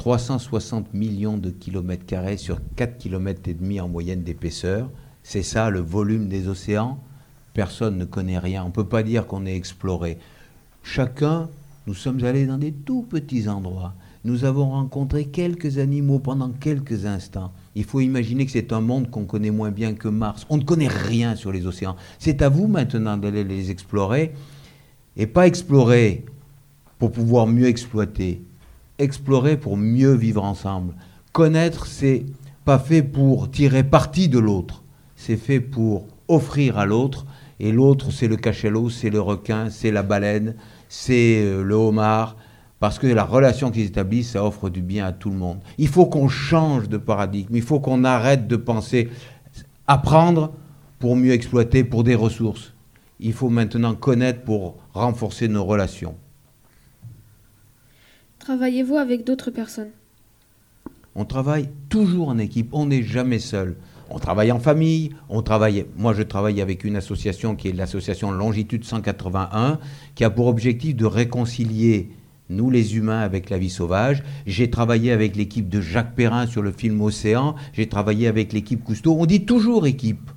360 0.00 0.94
millions 0.94 1.36
de 1.36 1.50
kilomètres 1.50 2.06
carrés 2.06 2.38
sur 2.38 2.58
4 2.76 2.96
km 2.96 3.42
et 3.50 3.52
demi 3.52 3.82
en 3.82 3.88
moyenne 3.88 4.22
d'épaisseur. 4.22 4.88
C'est 5.22 5.42
ça 5.42 5.68
le 5.68 5.80
volume 5.80 6.26
des 6.26 6.48
océans? 6.48 6.98
Personne 7.52 7.98
ne 7.98 8.06
connaît 8.06 8.38
rien. 8.38 8.64
On 8.64 8.68
ne 8.68 8.72
peut 8.72 8.88
pas 8.88 9.02
dire 9.02 9.26
qu'on 9.26 9.44
est 9.44 9.54
exploré. 9.54 10.16
Chacun, 10.82 11.50
nous 11.86 11.92
sommes 11.92 12.24
allés 12.24 12.46
dans 12.46 12.56
des 12.56 12.72
tout 12.72 13.02
petits 13.02 13.46
endroits. 13.46 13.92
Nous 14.24 14.46
avons 14.46 14.70
rencontré 14.70 15.26
quelques 15.26 15.76
animaux 15.76 16.18
pendant 16.18 16.48
quelques 16.48 17.04
instants. 17.04 17.52
Il 17.74 17.84
faut 17.84 18.00
imaginer 18.00 18.46
que 18.46 18.52
c'est 18.52 18.72
un 18.72 18.80
monde 18.80 19.10
qu'on 19.10 19.26
connaît 19.26 19.50
moins 19.50 19.70
bien 19.70 19.92
que 19.92 20.08
Mars. 20.08 20.46
On 20.48 20.56
ne 20.56 20.64
connaît 20.64 20.88
rien 20.88 21.36
sur 21.36 21.52
les 21.52 21.66
océans. 21.66 21.96
C'est 22.18 22.40
à 22.40 22.48
vous 22.48 22.68
maintenant 22.68 23.18
d'aller 23.18 23.44
les 23.44 23.70
explorer 23.70 24.32
et 25.18 25.26
pas 25.26 25.46
explorer 25.46 26.24
pour 26.98 27.12
pouvoir 27.12 27.46
mieux 27.46 27.66
exploiter. 27.66 28.40
Explorer 29.00 29.56
pour 29.56 29.78
mieux 29.78 30.12
vivre 30.12 30.44
ensemble. 30.44 30.94
Connaître, 31.32 31.86
c'est 31.86 32.26
pas 32.66 32.78
fait 32.78 33.02
pour 33.02 33.50
tirer 33.50 33.82
parti 33.82 34.28
de 34.28 34.38
l'autre. 34.38 34.82
C'est 35.16 35.38
fait 35.38 35.58
pour 35.60 36.06
offrir 36.28 36.78
à 36.78 36.84
l'autre. 36.84 37.24
Et 37.60 37.72
l'autre, 37.72 38.10
c'est 38.10 38.28
le 38.28 38.36
cachalot, 38.36 38.90
c'est 38.90 39.08
le 39.08 39.20
requin, 39.20 39.70
c'est 39.70 39.90
la 39.90 40.02
baleine, 40.02 40.54
c'est 40.90 41.42
euh, 41.42 41.62
le 41.62 41.74
homard, 41.74 42.36
parce 42.78 42.98
que 42.98 43.06
la 43.06 43.24
relation 43.24 43.70
qu'ils 43.70 43.86
établissent, 43.86 44.32
ça 44.32 44.44
offre 44.44 44.68
du 44.68 44.82
bien 44.82 45.06
à 45.06 45.12
tout 45.12 45.30
le 45.30 45.36
monde. 45.36 45.60
Il 45.78 45.88
faut 45.88 46.06
qu'on 46.06 46.28
change 46.28 46.88
de 46.90 46.98
paradigme, 46.98 47.56
il 47.56 47.62
faut 47.62 47.80
qu'on 47.80 48.04
arrête 48.04 48.48
de 48.48 48.56
penser 48.56 49.08
apprendre 49.86 50.52
pour 50.98 51.16
mieux 51.16 51.32
exploiter, 51.32 51.84
pour 51.84 52.04
des 52.04 52.14
ressources. 52.14 52.74
Il 53.18 53.32
faut 53.32 53.48
maintenant 53.48 53.94
connaître 53.94 54.42
pour 54.42 54.76
renforcer 54.92 55.48
nos 55.48 55.64
relations. 55.64 56.16
Travaillez-vous 58.40 58.96
avec 58.96 59.24
d'autres 59.24 59.50
personnes? 59.50 59.90
On 61.14 61.26
travaille 61.26 61.68
toujours 61.90 62.28
en 62.28 62.38
équipe, 62.38 62.70
on 62.72 62.86
n'est 62.86 63.02
jamais 63.02 63.38
seul. 63.38 63.76
On 64.08 64.18
travaille 64.18 64.50
en 64.50 64.58
famille, 64.58 65.10
on 65.28 65.42
travaille. 65.42 65.84
Moi, 65.96 66.14
je 66.14 66.22
travaille 66.22 66.60
avec 66.60 66.82
une 66.82 66.96
association 66.96 67.54
qui 67.54 67.68
est 67.68 67.72
l'association 67.72 68.32
Longitude 68.32 68.84
181, 68.84 69.78
qui 70.14 70.24
a 70.24 70.30
pour 70.30 70.46
objectif 70.46 70.96
de 70.96 71.04
réconcilier 71.04 72.10
nous 72.48 72.70
les 72.70 72.96
humains 72.96 73.20
avec 73.20 73.50
la 73.50 73.58
vie 73.58 73.70
sauvage. 73.70 74.24
J'ai 74.46 74.70
travaillé 74.70 75.12
avec 75.12 75.36
l'équipe 75.36 75.68
de 75.68 75.80
Jacques 75.82 76.14
Perrin 76.14 76.46
sur 76.46 76.62
le 76.62 76.72
film 76.72 77.00
Océan, 77.02 77.54
j'ai 77.74 77.88
travaillé 77.88 78.26
avec 78.26 78.52
l'équipe 78.52 78.82
Cousteau. 78.82 79.16
On 79.18 79.26
dit 79.26 79.44
toujours 79.44 79.86
équipe. 79.86 80.30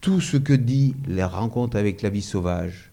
Tout 0.00 0.20
ce 0.20 0.36
que 0.36 0.52
dit 0.52 0.94
la 1.08 1.26
rencontre 1.26 1.76
avec 1.76 2.02
la 2.02 2.10
vie 2.10 2.22
sauvage, 2.22 2.92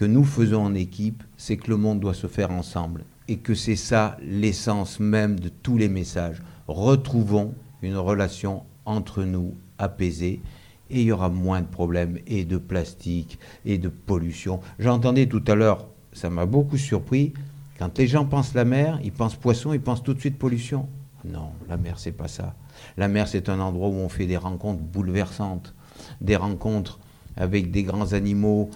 que 0.00 0.06
nous 0.06 0.24
faisons 0.24 0.62
en 0.62 0.74
équipe, 0.74 1.22
c'est 1.36 1.58
que 1.58 1.68
le 1.68 1.76
monde 1.76 2.00
doit 2.00 2.14
se 2.14 2.26
faire 2.26 2.50
ensemble. 2.52 3.04
Et 3.28 3.36
que 3.36 3.54
c'est 3.54 3.76
ça 3.76 4.16
l'essence 4.22 4.98
même 4.98 5.38
de 5.38 5.50
tous 5.50 5.76
les 5.76 5.90
messages. 5.90 6.40
Retrouvons 6.68 7.52
une 7.82 7.98
relation 7.98 8.62
entre 8.86 9.24
nous 9.24 9.52
apaisée 9.76 10.40
et 10.88 11.02
il 11.02 11.06
y 11.08 11.12
aura 11.12 11.28
moins 11.28 11.60
de 11.60 11.66
problèmes 11.66 12.18
et 12.26 12.46
de 12.46 12.56
plastique 12.56 13.38
et 13.66 13.76
de 13.76 13.90
pollution. 13.90 14.60
J'entendais 14.78 15.26
tout 15.26 15.44
à 15.46 15.54
l'heure 15.54 15.86
ça 16.14 16.30
m'a 16.30 16.46
beaucoup 16.46 16.78
surpris. 16.78 17.34
Quand 17.78 17.98
les 17.98 18.06
gens 18.06 18.24
pensent 18.24 18.54
la 18.54 18.64
mer, 18.64 18.98
ils 19.04 19.12
pensent 19.12 19.36
poisson, 19.36 19.74
ils 19.74 19.82
pensent 19.82 20.02
tout 20.02 20.14
de 20.14 20.20
suite 20.20 20.38
pollution. 20.38 20.88
Non, 21.26 21.50
la 21.68 21.76
mer, 21.76 21.98
c'est 21.98 22.12
pas 22.12 22.26
ça. 22.26 22.54
La 22.96 23.08
mer, 23.08 23.28
c'est 23.28 23.50
un 23.50 23.60
endroit 23.60 23.88
où 23.88 23.96
on 23.96 24.08
fait 24.08 24.26
des 24.26 24.38
rencontres 24.38 24.80
bouleversantes, 24.80 25.74
des 26.22 26.36
rencontres 26.36 27.00
avec 27.36 27.70
des 27.70 27.82
grands 27.82 28.14
animaux 28.14 28.70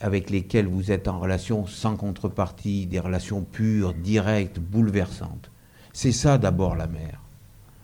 avec 0.00 0.30
lesquels 0.30 0.66
vous 0.66 0.92
êtes 0.92 1.08
en 1.08 1.18
relation 1.18 1.66
sans 1.66 1.96
contrepartie, 1.96 2.86
des 2.86 3.00
relations 3.00 3.42
pures, 3.42 3.94
directes, 3.94 4.58
bouleversantes. 4.58 5.50
C'est 5.92 6.12
ça 6.12 6.38
d'abord 6.38 6.76
la 6.76 6.86
mer. 6.86 7.20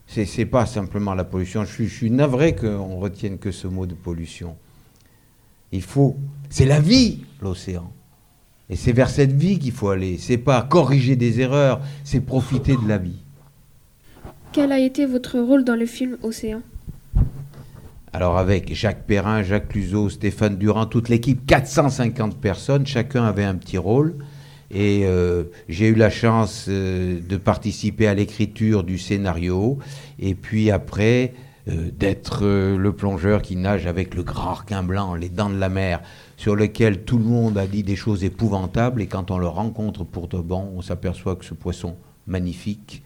C'est, 0.07 0.45
pas 0.45 0.67
simplement 0.67 1.15
la 1.15 1.25
pollution. 1.25 1.65
Je 1.65 1.85
je 1.85 1.89
suis 1.89 2.11
navré 2.11 2.55
qu'on 2.55 2.97
retienne 2.97 3.39
que 3.39 3.51
ce 3.51 3.67
mot 3.67 3.87
de 3.87 3.95
pollution. 3.95 4.57
Il 5.73 5.81
faut. 5.81 6.17
C'est 6.51 6.67
la 6.67 6.81
vie, 6.81 7.25
l'océan. 7.41 7.91
Et 8.69 8.77
c'est 8.77 8.93
vers 8.93 9.09
cette 9.09 9.33
vie 9.33 9.59
qu'il 9.59 9.73
faut 9.73 9.89
aller. 9.89 10.19
C'est 10.19 10.37
pas 10.37 10.61
corriger 10.63 11.17
des 11.17 11.41
erreurs, 11.41 11.81
c'est 12.05 12.21
profiter 12.21 12.77
de 12.77 12.87
la 12.87 12.99
vie. 12.99 13.23
Quel 14.53 14.71
a 14.71 14.79
été 14.79 15.07
votre 15.07 15.39
rôle 15.39 15.65
dans 15.65 15.77
le 15.77 15.87
film 15.87 16.19
Océan? 16.23 16.61
Alors 18.13 18.37
avec 18.37 18.75
Jacques 18.75 19.05
Perrin, 19.07 19.43
Jacques 19.43 19.69
Cluzot, 19.69 20.11
Stéphane 20.11 20.57
Durand, 20.57 20.87
toute 20.87 21.09
l'équipe, 21.09 21.47
450 21.47 22.39
personnes, 22.39 22.87
chacun 22.87 23.25
avait 23.25 23.45
un 23.45 23.55
petit 23.55 23.79
rôle. 23.79 24.17
Et 24.71 25.03
euh, 25.05 25.45
j'ai 25.69 25.89
eu 25.89 25.95
la 25.95 26.11
chance 26.11 26.67
euh, 26.69 27.21
de 27.21 27.37
participer 27.37 28.07
à 28.07 28.15
l'écriture 28.15 28.85
du 28.85 28.99
scénario, 28.99 29.79
et 30.19 30.35
puis 30.35 30.71
après 30.71 31.35
euh, 31.69 31.91
d'être 31.93 32.47
le 32.47 32.93
plongeur 32.93 33.43
qui 33.43 33.57
nage 33.57 33.87
avec 33.87 34.15
le 34.15 34.23
grand 34.23 34.55
requin 34.55 34.83
blanc, 34.83 35.15
les 35.15 35.29
dents 35.29 35.51
de 35.51 35.59
la 35.59 35.69
mer, 35.69 36.01
sur 36.39 36.57
lequel 36.57 37.05
tout 37.05 37.19
le 37.19 37.25
monde 37.25 37.59
a 37.59 37.67
dit 37.67 37.83
des 37.83 37.97
choses 37.97 38.25
épouvantables, 38.25 39.03
et 39.03 39.07
quand 39.07 39.31
on 39.31 39.39
le 39.39 39.49
rencontre 39.49 40.05
pour 40.05 40.29
de 40.29 40.39
bon, 40.39 40.73
on 40.75 40.83
s'aperçoit 40.83 41.37
que 41.37 41.45
ce 41.45 41.55
poisson 41.55 41.97
magnifique, 42.27 43.03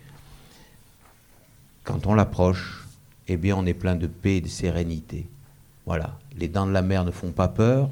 quand 1.83 2.07
on 2.07 2.15
l'approche, 2.15 2.86
eh 3.29 3.37
bien 3.37 3.57
on 3.57 3.67
est 3.67 3.75
plein 3.75 3.97
de 3.97 4.07
paix 4.07 4.37
et 4.37 4.41
de 4.41 4.49
sérénité. 4.49 5.27
Voilà, 5.85 6.19
les 6.39 6.49
dents 6.49 6.67
de 6.67 6.73
la 6.73 6.83
mer 6.83 7.05
ne 7.05 7.11
font 7.11 7.33
pas 7.33 7.49
peur, 7.49 7.91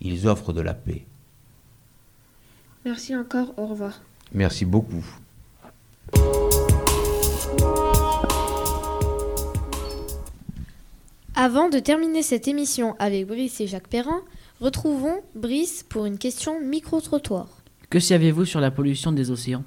ils 0.00 0.26
offrent 0.26 0.52
de 0.52 0.60
la 0.60 0.74
paix. 0.74 1.04
Merci 2.84 3.14
encore, 3.14 3.52
au 3.58 3.66
revoir. 3.66 4.00
Merci 4.32 4.64
beaucoup. 4.64 5.04
Avant 11.34 11.68
de 11.68 11.78
terminer 11.78 12.22
cette 12.22 12.48
émission 12.48 12.96
avec 12.98 13.26
Brice 13.26 13.60
et 13.60 13.66
Jacques 13.66 13.88
Perrin, 13.88 14.20
retrouvons 14.60 15.20
Brice 15.34 15.84
pour 15.88 16.04
une 16.06 16.18
question 16.18 16.60
micro-trottoir. 16.60 17.48
Que 17.88 17.98
savez-vous 17.98 18.44
sur 18.44 18.60
la 18.60 18.70
pollution 18.70 19.12
des 19.12 19.30
océans? 19.30 19.64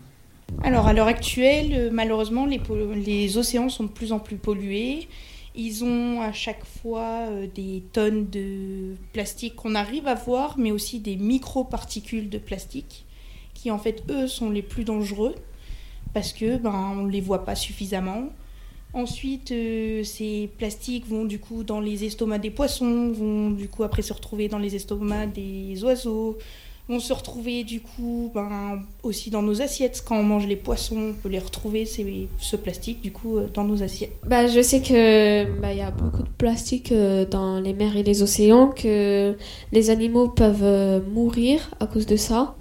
Alors, 0.61 0.87
à 0.87 0.93
l'heure 0.93 1.07
actuelle, 1.07 1.89
malheureusement, 1.91 2.45
les, 2.45 3.37
océans 3.37 3.69
sont 3.69 3.83
de 3.85 3.89
plus 3.89 4.11
en 4.11 4.19
plus 4.19 4.37
pollués. 4.37 5.07
Ils 5.55 5.83
ont 5.83 6.21
à 6.21 6.31
chaque 6.31 6.65
fois 6.65 7.27
euh, 7.29 7.47
des 7.53 7.83
tonnes 7.91 8.27
de 8.29 8.95
plastique 9.11 9.55
qu'on 9.55 9.75
arrive 9.75 10.07
à 10.07 10.15
voir, 10.15 10.57
mais 10.57 10.71
aussi 10.71 10.99
des 10.99 11.15
microparticules 11.15 12.29
de 12.29 12.39
plastique, 12.39 13.05
qui 13.53 13.69
en 13.69 13.77
fait, 13.77 14.03
eux, 14.09 14.27
sont 14.27 14.49
les 14.49 14.63
plus 14.63 14.83
dangereux, 14.83 15.35
parce 16.13 16.33
que 16.33 16.57
ben, 16.57 16.95
on 16.97 17.03
ne 17.03 17.11
les 17.11 17.21
voit 17.21 17.45
pas 17.45 17.55
suffisamment. 17.55 18.29
Ensuite, 18.93 19.51
euh, 19.51 20.03
ces 20.03 20.49
plastiques 20.57 21.07
vont 21.07 21.25
du 21.25 21.39
coup 21.39 21.63
dans 21.63 21.79
les 21.79 22.03
estomacs 22.03 22.41
des 22.41 22.51
poissons, 22.51 23.11
vont 23.11 23.49
du 23.49 23.67
coup 23.67 23.83
après 23.83 24.01
se 24.03 24.13
retrouver 24.13 24.47
dans 24.47 24.59
les 24.59 24.75
estomacs 24.75 25.33
des 25.33 25.83
oiseaux, 25.83 26.37
vont 26.89 26.99
se 26.99 27.13
retrouver 27.13 27.63
du 27.63 27.79
coup 27.79 28.31
ben, 28.33 28.81
aussi 29.03 29.29
dans 29.29 29.41
nos 29.41 29.61
assiettes. 29.61 30.03
Quand 30.05 30.17
on 30.17 30.23
mange 30.23 30.47
les 30.47 30.55
poissons, 30.55 30.97
on 30.97 31.13
peut 31.13 31.29
les 31.29 31.39
retrouver, 31.39 31.85
ce 31.85 32.55
plastique 32.55 33.01
du 33.01 33.11
coup, 33.11 33.37
euh, 33.37 33.47
dans 33.53 33.63
nos 33.63 33.83
assiettes. 33.83 34.11
Bah, 34.25 34.47
je 34.47 34.61
sais 34.61 34.81
que 34.81 35.45
bah, 35.61 35.73
y 35.73 35.81
a 35.81 35.91
beaucoup 35.91 36.23
de 36.23 36.29
plastique 36.37 36.91
euh, 36.91 37.25
dans 37.25 37.59
les 37.59 37.73
mers 37.73 37.95
et 37.95 38.03
les 38.03 38.21
océans, 38.21 38.67
que 38.67 39.35
les 39.71 39.89
animaux 39.89 40.27
peuvent 40.27 40.63
euh, 40.63 40.99
mourir 41.11 41.71
à 41.79 41.87
cause 41.87 42.05
de 42.05 42.17
ça, 42.17 42.55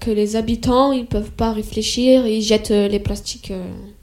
que 0.00 0.10
les 0.10 0.36
habitants 0.36 0.92
ils 0.92 1.06
peuvent 1.06 1.32
pas 1.32 1.52
réfléchir, 1.52 2.26
ils 2.26 2.42
jettent 2.42 2.70
les 2.70 2.98
plastiques 2.98 3.52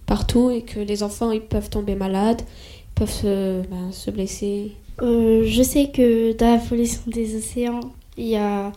partout 0.06 0.50
et 0.50 0.62
que 0.62 0.80
les 0.80 1.04
enfants 1.04 1.32
ils 1.32 1.42
peuvent 1.42 1.70
tomber 1.70 1.96
malades, 1.96 2.42
ils 2.42 3.00
peuvent 3.00 3.12
se, 3.12 3.62
ben, 3.68 3.92
se 3.92 4.12
blesser. 4.12 4.72
je 5.02 5.64
sais 5.64 5.90
que 5.90 6.34
dans 6.38 6.54
la 6.54 6.60
pollution 6.60 7.02
des 7.08 7.36
océans, 7.36 7.82
il 8.18 8.28
y 8.28 8.36
a 8.38 8.72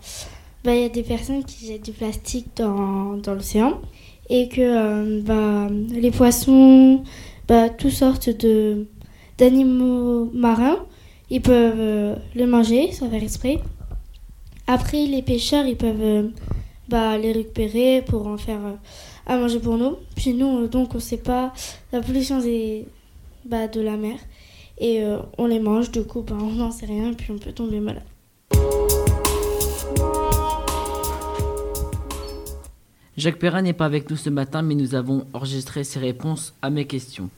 bah, 0.67 0.75
y 0.75 0.85
a 0.85 0.89
des 0.89 1.05
personnes 1.05 1.45
qui 1.45 1.67
jettent 1.67 1.85
du 1.85 1.93
plastique 1.93 2.49
dans, 2.57 3.17
dans 3.19 3.35
l'océan 3.35 3.81
et 4.29 4.49
que 4.49 4.61
euh, 4.61 5.23
bah, 5.23 5.69
les 5.93 6.11
poissons, 6.11 7.05
bah, 7.47 7.69
toutes 7.71 7.93
sortes 7.93 8.29
d'animaux 9.39 10.29
marins, 10.35 10.85
ils 11.31 11.41
peuvent 11.41 11.79
euh, 11.79 12.17
le 12.35 12.47
manger 12.47 12.91
sans 12.91 13.09
faire 13.09 13.23
exprès. 13.23 13.61
Après, 14.67 15.07
les 15.07 15.23
pêcheurs, 15.23 15.67
ils 15.67 15.77
peuvent 15.77 16.03
euh, 16.03 16.29
bah, 16.89 17.17
les 17.17 17.31
récupérer 17.31 18.03
pour 18.05 18.27
en 18.27 18.37
faire 18.37 18.59
à 19.25 19.39
manger 19.39 19.61
pour 19.61 19.77
nous. 19.77 19.95
Puis 20.17 20.35
nous, 20.35 20.67
donc, 20.67 20.97
on 20.97 20.99
sait 20.99 21.17
pas 21.17 21.53
la 21.93 22.01
pollution 22.01 22.41
des, 22.41 22.87
bah, 23.45 23.69
de 23.69 23.81
la 23.81 23.97
mer. 23.97 24.19
Et 24.79 25.01
on 25.39 25.47
les 25.47 25.61
mange, 25.61 25.93
du 25.93 26.03
coup, 26.03 26.23
bah, 26.23 26.37
on 26.39 26.55
n'en 26.55 26.73
sait 26.73 26.87
rien, 26.87 27.13
puis 27.15 27.31
on 27.31 27.39
peut 27.39 27.53
tomber 27.53 27.79
malade. 27.79 28.03
Jacques 33.17 33.39
Perrin 33.39 33.63
n'est 33.63 33.73
pas 33.73 33.87
avec 33.87 34.11
nous 34.11 34.17
ce 34.17 34.29
matin, 34.29 34.61
mais 34.61 34.75
nous 34.75 34.95
avons 34.95 35.27
enregistré 35.33 35.85
ses 35.85 35.99
réponses 35.99 36.53
à 36.61 36.69
mes 36.69 36.85
questions. 36.85 37.31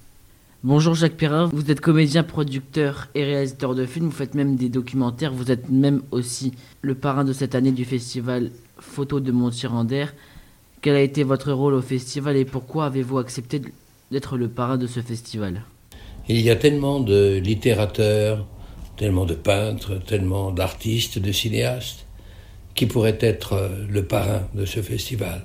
Bonjour 0.64 0.96
Jacques 0.96 1.16
Perrin, 1.16 1.48
vous 1.52 1.70
êtes 1.70 1.80
comédien, 1.80 2.24
producteur 2.24 3.06
et 3.14 3.22
réalisateur 3.22 3.76
de 3.76 3.86
films, 3.86 4.06
vous 4.06 4.10
faites 4.10 4.34
même 4.34 4.56
des 4.56 4.70
documentaires, 4.70 5.32
vous 5.32 5.52
êtes 5.52 5.70
même 5.70 6.02
aussi 6.10 6.52
le 6.82 6.96
parrain 6.96 7.22
de 7.22 7.32
cette 7.32 7.54
année 7.54 7.70
du 7.70 7.84
festival 7.84 8.50
Photo 8.80 9.20
de 9.20 9.30
Montier-Randère. 9.30 10.14
Quel 10.82 10.96
a 10.96 11.00
été 11.00 11.22
votre 11.22 11.52
rôle 11.52 11.74
au 11.74 11.80
festival 11.80 12.36
et 12.36 12.44
pourquoi 12.44 12.86
avez-vous 12.86 13.18
accepté 13.18 13.62
d'être 14.10 14.36
le 14.36 14.48
parrain 14.48 14.78
de 14.78 14.88
ce 14.88 14.98
festival? 14.98 15.62
Il 16.28 16.40
y 16.40 16.50
a 16.50 16.56
tellement 16.56 16.98
de 16.98 17.38
littérateurs, 17.38 18.44
tellement 18.96 19.26
de 19.26 19.34
peintres, 19.34 20.00
tellement 20.04 20.50
d'artistes, 20.50 21.20
de 21.20 21.30
cinéastes 21.30 22.04
qui 22.74 22.86
pourraient 22.86 23.18
être 23.20 23.70
le 23.88 24.04
parrain 24.04 24.42
de 24.54 24.64
ce 24.64 24.82
festival. 24.82 25.44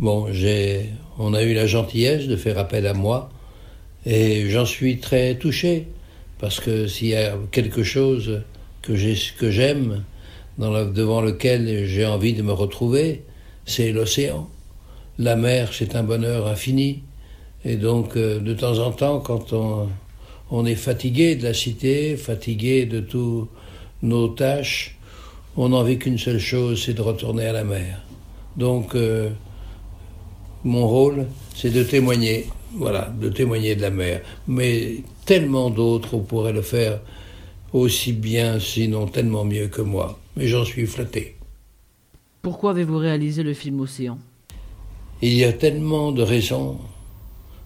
Bon, 0.00 0.32
j'ai, 0.32 0.90
on 1.18 1.34
a 1.34 1.42
eu 1.42 1.54
la 1.54 1.66
gentillesse 1.66 2.26
de 2.26 2.36
faire 2.36 2.58
appel 2.58 2.86
à 2.86 2.94
moi 2.94 3.30
et 4.04 4.50
j'en 4.50 4.66
suis 4.66 4.98
très 4.98 5.36
touché 5.36 5.86
parce 6.38 6.58
que 6.58 6.88
s'il 6.88 7.08
y 7.08 7.14
a 7.14 7.36
quelque 7.52 7.84
chose 7.84 8.42
que, 8.82 8.96
j'ai, 8.96 9.16
que 9.38 9.50
j'aime, 9.50 10.02
devant 10.58 11.20
lequel 11.20 11.86
j'ai 11.86 12.04
envie 12.06 12.34
de 12.34 12.42
me 12.42 12.52
retrouver, 12.52 13.22
c'est 13.66 13.92
l'océan. 13.92 14.48
La 15.18 15.36
mer, 15.36 15.70
c'est 15.72 15.94
un 15.94 16.02
bonheur 16.02 16.48
infini. 16.48 17.02
Et 17.64 17.76
donc, 17.76 18.16
euh, 18.16 18.40
de 18.40 18.52
temps 18.52 18.78
en 18.78 18.90
temps, 18.90 19.20
quand 19.20 19.52
on, 19.52 20.66
est 20.66 20.74
fatigué 20.74 21.34
de 21.36 21.44
la 21.44 21.54
cité, 21.54 22.16
fatigué 22.16 22.84
de 22.84 23.00
toutes 23.00 23.48
nos 24.02 24.28
tâches, 24.28 24.96
on 25.56 25.70
n'a 25.70 25.76
envie 25.76 25.98
qu'une 25.98 26.18
seule 26.18 26.38
chose, 26.38 26.82
c'est 26.84 26.94
de 26.94 27.02
retourner 27.02 27.46
à 27.46 27.52
la 27.52 27.64
mer. 27.64 28.02
Donc, 28.56 28.94
euh, 28.94 29.30
mon 30.64 30.88
rôle, 30.88 31.26
c'est 31.54 31.70
de 31.70 31.82
témoigner, 31.82 32.46
voilà, 32.74 33.12
de 33.20 33.28
témoigner 33.28 33.76
de 33.76 33.82
la 33.82 33.90
mer. 33.90 34.22
Mais 34.48 35.02
tellement 35.24 35.70
d'autres 35.70 36.18
pourraient 36.18 36.52
le 36.52 36.62
faire 36.62 37.00
aussi 37.72 38.12
bien, 38.12 38.60
sinon 38.60 39.06
tellement 39.06 39.44
mieux 39.44 39.68
que 39.68 39.82
moi. 39.82 40.18
Mais 40.36 40.46
j'en 40.46 40.64
suis 40.64 40.86
flatté. 40.86 41.36
Pourquoi 42.42 42.70
avez-vous 42.70 42.98
réalisé 42.98 43.42
le 43.42 43.54
film 43.54 43.80
Océan? 43.80 44.18
Il 45.22 45.34
y 45.34 45.44
a 45.44 45.52
tellement 45.52 46.12
de 46.12 46.22
raisons. 46.22 46.78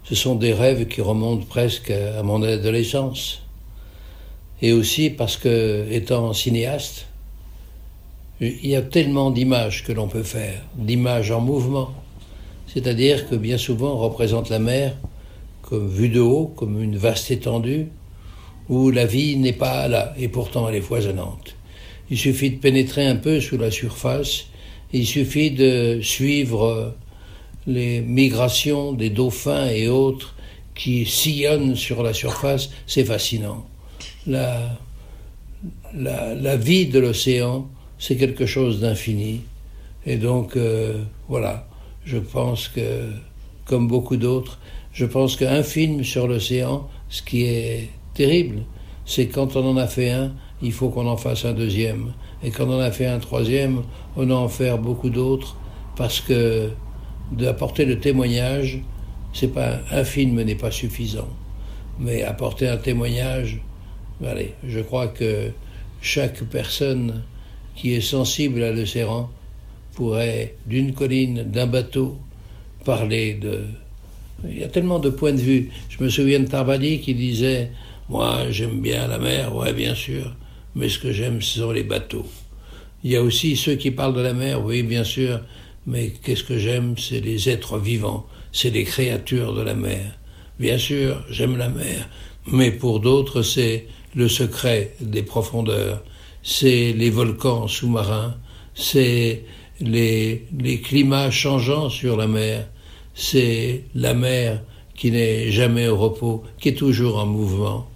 Ce 0.04 0.14
sont 0.14 0.36
des 0.36 0.52
rêves 0.52 0.86
qui 0.86 1.00
remontent 1.00 1.44
presque 1.44 1.90
à 1.90 2.22
mon 2.22 2.42
adolescence. 2.42 3.42
Et 4.62 4.72
aussi 4.72 5.10
parce 5.10 5.36
que, 5.36 5.86
étant 5.90 6.32
cinéaste, 6.32 7.06
il 8.40 8.66
y 8.66 8.76
a 8.76 8.82
tellement 8.82 9.30
d'images 9.30 9.84
que 9.84 9.92
l'on 9.92 10.08
peut 10.08 10.22
faire, 10.22 10.62
d'images 10.76 11.30
en 11.30 11.40
mouvement. 11.40 11.92
C'est-à-dire 12.72 13.28
que 13.28 13.34
bien 13.34 13.58
souvent 13.58 13.94
on 13.94 13.98
représente 13.98 14.50
la 14.50 14.58
mer 14.58 14.94
comme 15.62 15.88
vue 15.88 16.08
de 16.08 16.20
haut, 16.20 16.46
comme 16.56 16.82
une 16.82 16.96
vaste 16.96 17.30
étendue, 17.30 17.88
où 18.68 18.90
la 18.90 19.04
vie 19.04 19.36
n'est 19.36 19.52
pas 19.52 19.88
là, 19.88 20.14
et 20.18 20.28
pourtant 20.28 20.68
elle 20.68 20.76
est 20.76 20.80
foisonnante. 20.80 21.56
Il 22.10 22.18
suffit 22.18 22.50
de 22.50 22.56
pénétrer 22.56 23.06
un 23.06 23.16
peu 23.16 23.40
sous 23.40 23.58
la 23.58 23.70
surface, 23.70 24.46
il 24.92 25.06
suffit 25.06 25.50
de 25.50 26.00
suivre 26.00 26.94
les 27.66 28.00
migrations 28.00 28.92
des 28.92 29.10
dauphins 29.10 29.68
et 29.68 29.88
autres 29.88 30.34
qui 30.74 31.04
sillonnent 31.04 31.76
sur 31.76 32.02
la 32.02 32.14
surface, 32.14 32.70
c'est 32.86 33.04
fascinant. 33.04 33.66
La, 34.26 34.78
la, 35.94 36.56
vie 36.56 36.86
de 36.86 36.98
l'océan, 36.98 37.68
c'est 37.98 38.16
quelque 38.16 38.46
chose 38.46 38.80
d'infini. 38.80 39.42
Et 40.06 40.16
donc, 40.16 40.56
euh, 40.56 41.02
voilà, 41.28 41.67
je 42.08 42.16
pense 42.16 42.68
que, 42.68 43.10
comme 43.66 43.86
beaucoup 43.86 44.16
d'autres, 44.16 44.58
je 44.94 45.04
pense 45.04 45.36
qu'un 45.36 45.62
film 45.62 46.02
sur 46.02 46.26
l'océan, 46.26 46.88
ce 47.10 47.20
qui 47.20 47.44
est 47.44 47.90
terrible, 48.14 48.62
c'est 49.04 49.26
quand 49.26 49.56
on 49.56 49.70
en 49.72 49.76
a 49.76 49.86
fait 49.86 50.10
un 50.10 50.32
il 50.62 50.72
faut 50.72 50.88
qu'on 50.88 51.06
en 51.06 51.18
fasse 51.18 51.44
un 51.44 51.52
deuxième. 51.52 52.12
Et 52.42 52.50
quand 52.50 52.66
on 52.66 52.80
a 52.80 52.90
fait 52.90 53.06
un 53.06 53.18
troisième, 53.18 53.82
on 54.16 54.30
a 54.30 54.34
en 54.34 54.48
faire 54.48 54.78
beaucoup 54.78 55.10
d'autres, 55.10 55.56
parce 55.96 56.20
que 56.20 56.70
d'apporter 57.30 57.84
le 57.84 58.00
témoignage, 58.00 58.80
c'est 59.34 59.52
pas 59.52 59.80
un 59.90 60.02
film 60.02 60.42
n'est 60.42 60.54
pas 60.54 60.70
suffisant, 60.70 61.28
mais 62.00 62.22
apporter 62.22 62.68
un 62.68 62.78
témoignage, 62.78 63.60
allez, 64.24 64.54
je 64.66 64.80
crois 64.80 65.08
que 65.08 65.50
chaque 66.00 66.42
personne 66.44 67.22
qui 67.76 67.92
est 67.92 68.00
sensible 68.00 68.62
à 68.62 68.72
l'océan 68.72 69.28
pourrait, 69.98 70.54
d'une 70.64 70.94
colline, 70.94 71.42
d'un 71.42 71.66
bateau, 71.66 72.18
parler 72.84 73.34
de. 73.34 73.64
Il 74.48 74.56
y 74.56 74.62
a 74.62 74.68
tellement 74.68 75.00
de 75.00 75.10
points 75.10 75.32
de 75.32 75.40
vue. 75.40 75.70
Je 75.88 76.04
me 76.04 76.08
souviens 76.08 76.38
de 76.38 76.46
Tarbadi 76.46 77.00
qui 77.00 77.14
disait 77.14 77.72
Moi, 78.08 78.48
j'aime 78.50 78.80
bien 78.80 79.08
la 79.08 79.18
mer, 79.18 79.56
ouais, 79.56 79.72
bien 79.72 79.96
sûr, 79.96 80.36
mais 80.76 80.88
ce 80.88 81.00
que 81.00 81.10
j'aime, 81.10 81.42
ce 81.42 81.58
sont 81.58 81.72
les 81.72 81.82
bateaux. 81.82 82.26
Il 83.02 83.10
y 83.10 83.16
a 83.16 83.22
aussi 83.24 83.56
ceux 83.56 83.74
qui 83.74 83.90
parlent 83.90 84.14
de 84.14 84.20
la 84.20 84.34
mer, 84.34 84.64
oui, 84.64 84.84
bien 84.84 85.02
sûr, 85.02 85.40
mais 85.84 86.12
qu'est-ce 86.22 86.44
que 86.44 86.58
j'aime 86.58 86.94
C'est 86.96 87.18
les 87.18 87.48
êtres 87.48 87.76
vivants, 87.76 88.24
c'est 88.52 88.70
les 88.70 88.84
créatures 88.84 89.52
de 89.52 89.62
la 89.62 89.74
mer. 89.74 90.16
Bien 90.60 90.78
sûr, 90.78 91.24
j'aime 91.28 91.56
la 91.56 91.70
mer, 91.70 92.08
mais 92.46 92.70
pour 92.70 93.00
d'autres, 93.00 93.42
c'est 93.42 93.88
le 94.14 94.28
secret 94.28 94.94
des 95.00 95.24
profondeurs, 95.24 96.04
c'est 96.44 96.92
les 96.92 97.10
volcans 97.10 97.66
sous-marins, 97.66 98.36
c'est 98.76 99.42
les, 99.80 100.80
climats 100.82 101.30
changeants 101.30 101.90
sur 101.90 102.16
la 102.16 102.26
mer, 102.26 102.68
c'est 103.14 103.84
la 103.94 104.14
mer 104.14 104.62
qui 104.94 105.10
n'est 105.10 105.50
jamais 105.50 105.88
au 105.88 105.96
repos, 105.96 106.42
qui 106.58 106.70
est 106.70 106.78
toujours 106.78 107.18
en 107.18 107.26
mouvement. 107.26 107.88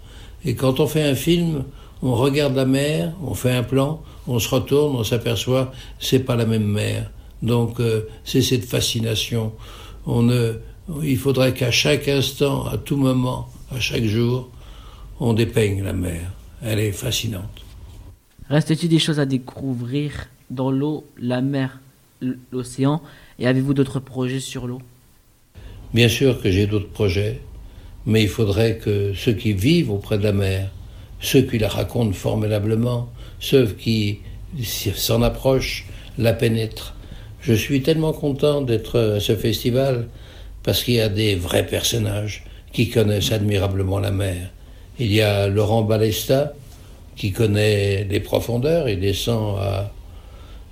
Et 0.45 0.55
quand 0.55 0.81
on 0.81 0.87
fait 0.87 1.03
un 1.03 1.14
film, 1.14 1.64
on 2.03 2.14
regarde 2.14 2.55
la 2.55 2.64
mer, 2.64 3.12
on 3.23 3.35
fait 3.35 3.53
un 3.53 3.62
plan, 3.62 4.03
on 4.27 4.38
se 4.38 4.49
retourne, 4.49 4.97
on 4.97 5.05
s'aperçoit, 5.05 5.73
c'est 5.99 6.21
pas 6.21 6.37
la 6.37 6.47
même 6.47 6.64
mer. 6.64 7.11
Donc 7.42 7.81
euh, 7.81 8.09
c'est 8.25 8.42
cette 8.42 8.64
fascination. 8.64 9.53
On 10.07 10.23
ne, 10.23 10.55
il 11.03 11.18
faudrait 11.18 11.55
qu'à 11.55 11.71
chaque 11.71 12.09
instant, 12.09 12.66
à 12.66 12.77
tout 12.77 12.97
moment, 12.97 13.49
à 13.75 13.81
chaque 13.81 14.05
jour, 14.05 14.51
on 15.21 15.33
dépeigne 15.33 15.83
la 15.83 15.92
mer. 15.92 16.33
Elle 16.62 16.79
est 16.79 16.92
fascinante. 16.92 17.62
Reste-t-il 18.49 18.88
des 18.88 18.99
choses 18.99 19.18
à 19.18 19.27
découvrir 19.27 20.29
dans 20.50 20.70
l'eau, 20.70 21.05
la 21.18 21.40
mer, 21.40 21.81
l'océan 22.50 23.02
Et 23.38 23.46
avez-vous 23.46 23.74
d'autres 23.74 24.00
projets 24.00 24.40
sur 24.40 24.66
l'eau? 24.66 24.81
Bien 25.94 26.09
sûr 26.09 26.40
que 26.40 26.50
j'ai 26.50 26.66
d'autres 26.66 26.88
projets, 26.88 27.40
mais 28.07 28.22
il 28.22 28.28
faudrait 28.28 28.78
que 28.78 29.12
ceux 29.14 29.33
qui 29.33 29.52
vivent 29.52 29.90
auprès 29.90 30.18
de 30.18 30.24
la 30.24 30.33
mer, 30.33 30.70
ceux 31.20 31.42
qui 31.42 31.59
la 31.59 31.68
racontent 31.68 32.12
formidablement, 32.12 33.11
ceux 33.40 33.66
qui 33.66 34.20
s'en 34.62 35.22
approchent, 35.22 35.87
la 36.18 36.33
pénètrent. 36.33 36.94
Je 37.40 37.52
suis 37.52 37.83
tellement 37.83 38.12
content 38.12 38.62
d'être 38.62 39.16
à 39.16 39.20
ce 39.20 39.37
festival 39.37 40.09
parce 40.62 40.85
qu'il 40.85 40.94
y 40.94 41.00
a 41.00 41.09
des 41.09 41.35
vrais 41.35 41.66
personnages 41.66 42.44
qui 42.72 42.88
connaissent 42.88 43.33
admirablement 43.33 43.98
la 43.98 44.12
mer. 44.12 44.50
Il 44.98 45.12
y 45.12 45.20
a 45.20 45.48
Laurent 45.48 45.83
Balesta 45.83 46.55
qui 47.16 47.33
connaît 47.33 48.05
les 48.05 48.20
profondeurs, 48.20 48.88
il 48.88 49.00
descend 49.00 49.59
à, 49.59 49.91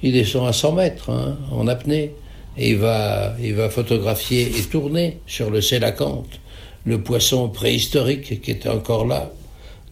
il 0.03 0.13
descend 0.13 0.49
à 0.49 0.53
100 0.53 0.73
mètres 0.73 1.11
hein, 1.11 1.39
en 1.51 1.69
apnée 1.69 2.13
et 2.57 2.71
il 2.71 2.77
va, 2.79 3.35
il 3.41 3.55
va 3.55 3.71
photographier 3.71 4.51
et 4.59 4.63
tourner 4.63 5.19
sur 5.27 5.51
le 5.51 5.61
Sélacanthe, 5.61 6.41
le 6.85 7.03
poisson 7.03 7.49
préhistorique 7.49 8.41
qui 8.41 8.51
était 8.51 8.69
encore 8.69 9.07
là. 9.07 9.31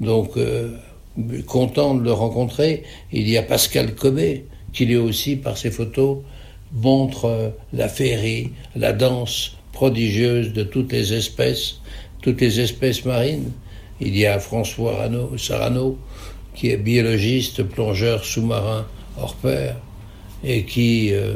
Donc, 0.01 0.37
euh, 0.37 0.77
content 1.47 1.95
de 1.95 2.03
le 2.03 2.13
rencontrer. 2.13 2.85
Il 3.13 3.29
y 3.29 3.37
a 3.37 3.43
Pascal 3.43 3.95
Cobet, 3.95 4.45
qui 4.73 4.87
lui 4.87 4.97
aussi, 4.97 5.37
par 5.37 5.57
ses 5.57 5.71
photos, 5.71 6.19
montre 6.73 7.25
euh, 7.27 7.49
la 7.73 7.89
féerie, 7.89 8.51
la 8.77 8.93
danse 8.93 9.57
prodigieuse 9.73 10.53
de 10.53 10.63
toutes 10.63 10.93
les 10.93 11.13
espèces, 11.13 11.81
toutes 12.23 12.41
les 12.41 12.61
espèces 12.61 13.05
marines. 13.05 13.53
Il 14.01 14.17
y 14.17 14.27
a 14.27 14.39
François 14.39 15.09
Sarano, 15.37 15.99
qui 16.55 16.71
est 16.71 16.77
biologiste, 16.77 17.63
plongeur 17.63 18.25
sous-marin 18.25 18.87
hors 19.21 19.35
pair, 19.35 19.77
et 20.45 20.65
qui 20.65 21.13
euh, 21.13 21.35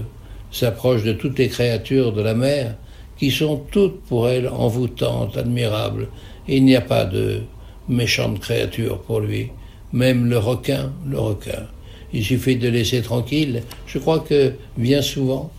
s'approche 0.51 1.03
de 1.03 1.12
toutes 1.12 1.38
les 1.38 1.49
créatures 1.49 2.12
de 2.12 2.23
la 2.23 2.35
mer, 2.35 2.77
qui 3.19 3.31
sont 3.31 3.62
toutes 3.71 4.01
pour 4.03 4.29
elle 4.29 4.49
envoûtantes, 4.49 5.37
admirables. 5.37 6.09
il 6.49 6.65
n'y 6.65 6.77
a 6.77 6.81
pas 6.81 7.05
de 7.05 7.43
méchante 7.88 8.41
créature 8.41 9.01
pour 9.03 9.21
lui. 9.21 9.51
Même 9.93 10.27
le 10.27 10.38
requin, 10.38 10.93
le 11.07 11.19
requin. 11.19 11.67
Il 12.12 12.25
suffit 12.25 12.57
de 12.57 12.69
laisser 12.69 13.03
tranquille. 13.03 13.62
Je 13.87 13.99
crois 13.99 14.21
que 14.21 14.55
bien 14.77 15.03
souvent, 15.03 15.51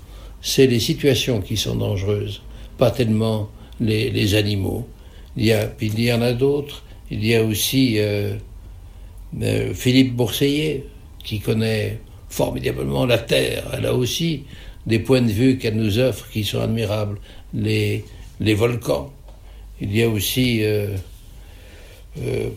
c'est 0.42 0.68
les 0.68 0.80
situations 0.80 1.42
qui 1.42 1.58
sont 1.58 1.76
dangereuses, 1.76 2.42
pas 2.78 2.92
tellement 2.92 3.50
les, 3.80 4.36
animaux. 4.36 4.88
Il 5.38 5.46
y, 5.46 6.14
en 6.14 6.22
a 6.22 6.34
d'autres. 6.34 6.84
Il 7.10 7.26
y 7.26 7.36
a 7.36 7.44
aussi 7.44 7.96
euh, 7.98 8.36
euh, 9.42 9.74
Philippe 9.74 10.16
Bourseillet, 10.16 10.86
qui 11.24 11.40
connaît 11.40 12.00
formidablement 12.34 13.06
la 13.06 13.20
Terre. 13.20 13.64
Elle 13.78 13.86
a 13.86 13.94
aussi 13.94 14.44
des 14.88 15.00
points 15.00 15.22
de 15.22 15.32
vue 15.32 15.58
qu'elle 15.60 15.76
nous 15.76 16.00
offre 16.00 16.28
qui 16.32 16.44
sont 16.44 16.60
admirables. 16.60 17.20
Les, 17.54 18.04
les 18.40 18.56
volcans. 18.56 19.14
Il 19.80 19.96
y 19.96 20.02
a 20.02 20.10
aussi 20.10 20.64
euh, 20.64 20.88
euh, 22.20 22.50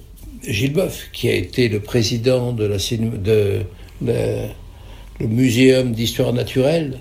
Gilles 0.47 0.73
Boeuf, 0.73 1.11
qui 1.13 1.29
a 1.29 1.35
été 1.35 1.69
le 1.69 1.81
président 1.81 2.53
de 2.53 2.65
la, 2.65 2.79
de, 2.79 3.61
le 4.01 5.27
Muséum 5.27 5.93
d'histoire 5.93 6.33
naturelle, 6.33 6.99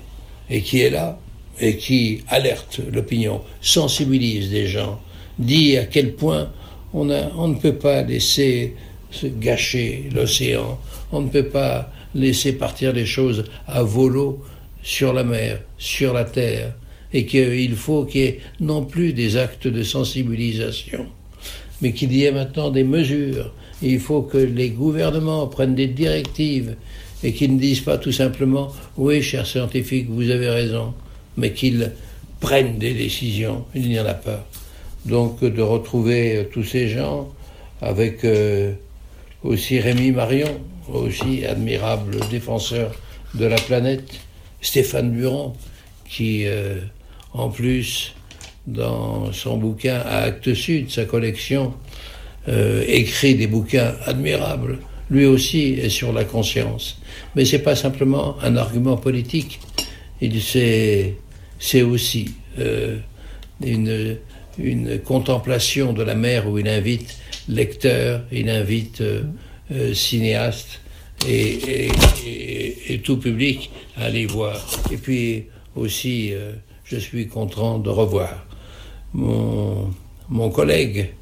et 0.50 0.62
qui 0.62 0.82
est 0.82 0.90
là, 0.90 1.18
et 1.62 1.78
qui 1.78 2.22
alerte 2.28 2.82
l'opinion, 2.92 3.42
sensibilise 3.62 4.50
des 4.50 4.68
gens, 4.68 5.00
dit 5.40 5.78
à 5.78 5.86
quel 5.86 6.14
point 6.14 6.52
on, 6.94 7.10
a, 7.10 7.32
on 7.38 7.48
ne 7.48 7.56
peut 7.56 7.76
pas 7.76 8.02
laisser 8.02 8.76
se 9.12 9.28
gâcher 9.28 10.10
l'océan, 10.14 10.78
on 11.14 11.22
ne 11.22 11.30
peut 11.30 11.48
pas 11.48 11.92
laisser 12.16 12.54
partir 12.54 12.94
les 12.94 13.06
choses 13.06 13.44
à 13.68 13.84
volo 13.84 14.44
sur 14.82 15.14
la 15.14 15.24
mer, 15.24 15.62
sur 15.78 16.14
la 16.14 16.24
terre, 16.24 16.74
et 17.14 17.26
qu'il 17.26 17.76
faut 17.76 18.06
qu'il 18.06 18.22
y 18.22 18.24
ait 18.24 18.40
non 18.60 18.84
plus 18.84 19.14
des 19.14 19.38
actes 19.38 19.68
de 19.68 19.84
sensibilisation, 19.84 21.06
mais 21.82 21.92
qu'il 21.94 22.12
y 22.14 22.24
ait 22.24 22.32
maintenant 22.32 22.72
des 22.72 22.84
mesures. 22.84 23.54
il 23.82 24.00
faut 24.00 24.22
que 24.22 24.38
les 24.38 24.70
gouvernements 24.70 25.48
prennent 25.48 25.76
des 25.76 25.88
directives 25.88 26.76
et 27.24 27.34
qu'ils 27.34 27.54
ne 27.54 27.60
disent 27.60 27.82
pas 27.82 27.98
tout 27.98 28.12
simplement 28.12 28.72
oui, 28.98 29.22
chers 29.22 29.46
scientifiques, 29.46 30.10
vous 30.10 30.30
avez 30.30 30.50
raison, 30.50 30.94
mais 31.38 31.52
qu'ils 31.52 31.92
prennent 32.40 32.78
des 32.78 32.94
décisions. 32.94 33.66
Il 33.76 33.90
n'y 33.90 34.00
en 34.00 34.06
a 34.06 34.14
pas. 34.14 34.48
Donc 35.06 35.44
de 35.44 35.62
retrouver 35.62 36.38
euh, 36.38 36.44
tous 36.52 36.64
ces 36.64 36.88
gens 36.88 37.30
avec 37.82 38.24
euh, 38.24 38.74
aussi 39.44 39.80
Rémi 39.80 40.12
Marion, 40.12 40.60
aussi 40.92 41.46
admirable 41.46 42.18
défenseur 42.30 42.94
de 43.34 43.46
la 43.46 43.58
planète, 43.58 44.20
Stéphane 44.62 45.12
Buron, 45.12 45.54
qui 46.08 46.46
euh, 46.46 46.80
en 47.34 47.50
plus 47.50 48.14
dans 48.68 49.32
son 49.32 49.58
bouquin 49.58 50.02
à 50.06 50.24
Actes 50.24 50.54
Sud, 50.54 50.90
sa 50.90 51.06
collection, 51.06 51.74
euh, 52.48 52.84
écrit 52.88 53.36
des 53.36 53.48
bouquins 53.48 53.96
admirables. 54.06 54.80
Lui 55.10 55.26
aussi 55.26 55.74
est 55.74 55.90
sur 55.90 56.14
la 56.14 56.24
conscience. 56.24 57.00
Mais 57.36 57.46
c'est 57.46 57.60
pas 57.60 57.76
simplement 57.76 58.38
un 58.42 58.58
argument 58.58 58.98
politique. 58.98 59.60
Il 60.22 60.42
c'est 60.42 61.16
c'est 61.60 61.84
aussi 61.84 62.34
euh, 62.60 62.98
une, 63.64 64.18
une 64.58 65.00
contemplation 65.00 65.94
de 65.94 66.04
la 66.04 66.16
mer 66.16 66.48
où 66.48 66.58
il 66.58 66.68
invite 66.68 67.18
lecteurs, 67.48 68.24
il 68.32 68.50
invite 68.50 69.02
euh, 69.72 69.94
cinéastes 69.94 70.82
et, 71.28 71.90
tout 73.04 73.18
public 73.18 73.70
à 73.98 74.06
aller 74.06 74.26
voir. 74.26 74.60
Et 74.92 74.98
puis 74.98 75.46
aussi, 75.76 76.34
euh, 76.34 76.54
je 76.84 76.98
suis 76.98 77.28
content 77.28 77.78
de 77.78 77.90
revoir 77.90 78.46
mon, 79.14 79.92
mon 80.30 80.50
collègue, 80.50 81.14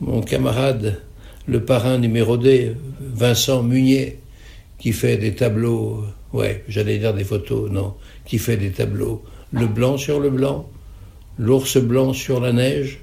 mon 0.00 0.20
camarade, 0.20 1.00
le 1.46 1.64
parrain 1.64 1.98
numéro 1.98 2.36
2, 2.36 2.76
Vincent 3.00 3.62
Munier, 3.62 4.18
qui 4.78 4.92
fait 4.92 5.16
des 5.16 5.34
tableaux, 5.34 6.04
ouais, 6.32 6.64
j'allais 6.68 6.98
dire 6.98 7.14
des 7.14 7.24
photos, 7.24 7.70
non, 7.70 7.94
qui 8.24 8.38
fait 8.38 8.56
des 8.56 8.70
tableaux, 8.70 9.22
le 9.52 9.66
blanc 9.66 9.96
sur 9.96 10.20
le 10.20 10.30
blanc, 10.30 10.68
l'ours 11.38 11.76
blanc 11.78 12.12
sur 12.12 12.40
la 12.40 12.52
neige, 12.52 13.00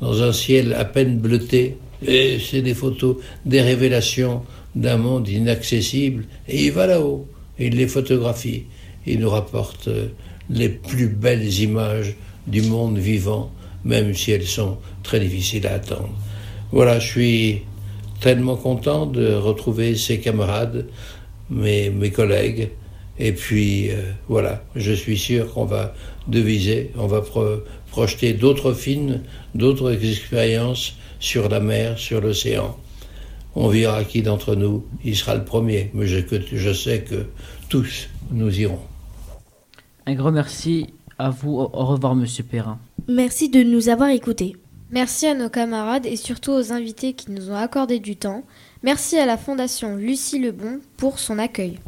dans 0.00 0.22
un 0.22 0.32
ciel 0.32 0.72
à 0.74 0.84
peine 0.84 1.18
bleuté, 1.18 1.76
et 2.06 2.38
c'est 2.38 2.62
des 2.62 2.74
photos, 2.74 3.16
des 3.44 3.60
révélations 3.60 4.42
d'un 4.74 4.96
monde 4.96 5.28
inaccessible, 5.28 6.24
et 6.48 6.64
il 6.64 6.72
va 6.72 6.86
là-haut, 6.86 7.26
il 7.58 7.76
les 7.76 7.88
photographie, 7.88 8.64
il 9.06 9.20
nous 9.20 9.30
rapporte 9.30 9.88
euh, 9.88 10.08
les 10.48 10.68
plus 10.68 11.08
belles 11.08 11.52
images 11.60 12.14
du 12.46 12.62
monde 12.62 12.98
vivant, 12.98 13.52
même 13.84 14.14
si 14.14 14.32
elles 14.32 14.46
sont 14.46 14.78
très 15.02 15.20
difficiles 15.20 15.66
à 15.66 15.74
attendre. 15.74 16.14
Voilà, 16.72 16.98
je 16.98 17.06
suis 17.06 17.62
tellement 18.20 18.56
content 18.56 19.06
de 19.06 19.34
retrouver 19.34 19.96
ses 19.96 20.20
camarades, 20.20 20.86
mes, 21.50 21.90
mes 21.90 22.10
collègues. 22.10 22.70
Et 23.18 23.32
puis 23.32 23.90
euh, 23.90 24.12
voilà, 24.28 24.64
je 24.76 24.92
suis 24.92 25.18
sûr 25.18 25.52
qu'on 25.52 25.64
va 25.64 25.94
deviser, 26.28 26.90
on 26.96 27.06
va 27.06 27.22
projeter 27.90 28.32
d'autres 28.32 28.72
films, 28.72 29.20
d'autres 29.54 29.92
expériences 30.04 30.94
sur 31.20 31.48
la 31.48 31.60
mer, 31.60 31.98
sur 31.98 32.20
l'océan. 32.20 32.76
On 33.54 33.68
verra 33.68 34.04
qui 34.04 34.22
d'entre 34.22 34.54
nous 34.56 34.84
il 35.04 35.16
sera 35.16 35.34
le 35.34 35.44
premier, 35.44 35.90
mais 35.94 36.06
je, 36.06 36.18
je 36.52 36.72
sais 36.72 37.02
que 37.02 37.26
tous 37.68 38.08
nous 38.30 38.60
irons. 38.60 38.80
Un 40.06 40.14
grand 40.14 40.32
merci 40.32 40.88
à 41.18 41.30
vous. 41.30 41.58
Au 41.58 41.84
revoir, 41.86 42.14
Monsieur 42.14 42.42
Perrin. 42.42 42.78
Merci 43.08 43.48
de 43.48 43.62
nous 43.62 43.88
avoir 43.88 44.08
écoutés. 44.10 44.56
Merci 44.90 45.26
à 45.26 45.34
nos 45.34 45.48
camarades 45.48 46.06
et 46.06 46.16
surtout 46.16 46.50
aux 46.50 46.72
invités 46.72 47.12
qui 47.12 47.30
nous 47.30 47.50
ont 47.50 47.56
accordé 47.56 48.00
du 48.00 48.16
temps. 48.16 48.42
Merci 48.82 49.18
à 49.18 49.26
la 49.26 49.36
Fondation 49.36 49.96
Lucie 49.96 50.40
Lebon 50.40 50.80
pour 50.96 51.18
son 51.18 51.38
accueil. 51.38 51.78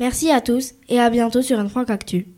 Merci 0.00 0.30
à 0.30 0.40
tous 0.40 0.74
et 0.88 1.00
à 1.00 1.10
bientôt 1.10 1.42
sur 1.42 1.58
un 1.58 1.68
Franc 1.68 1.84
Actu. 1.84 2.28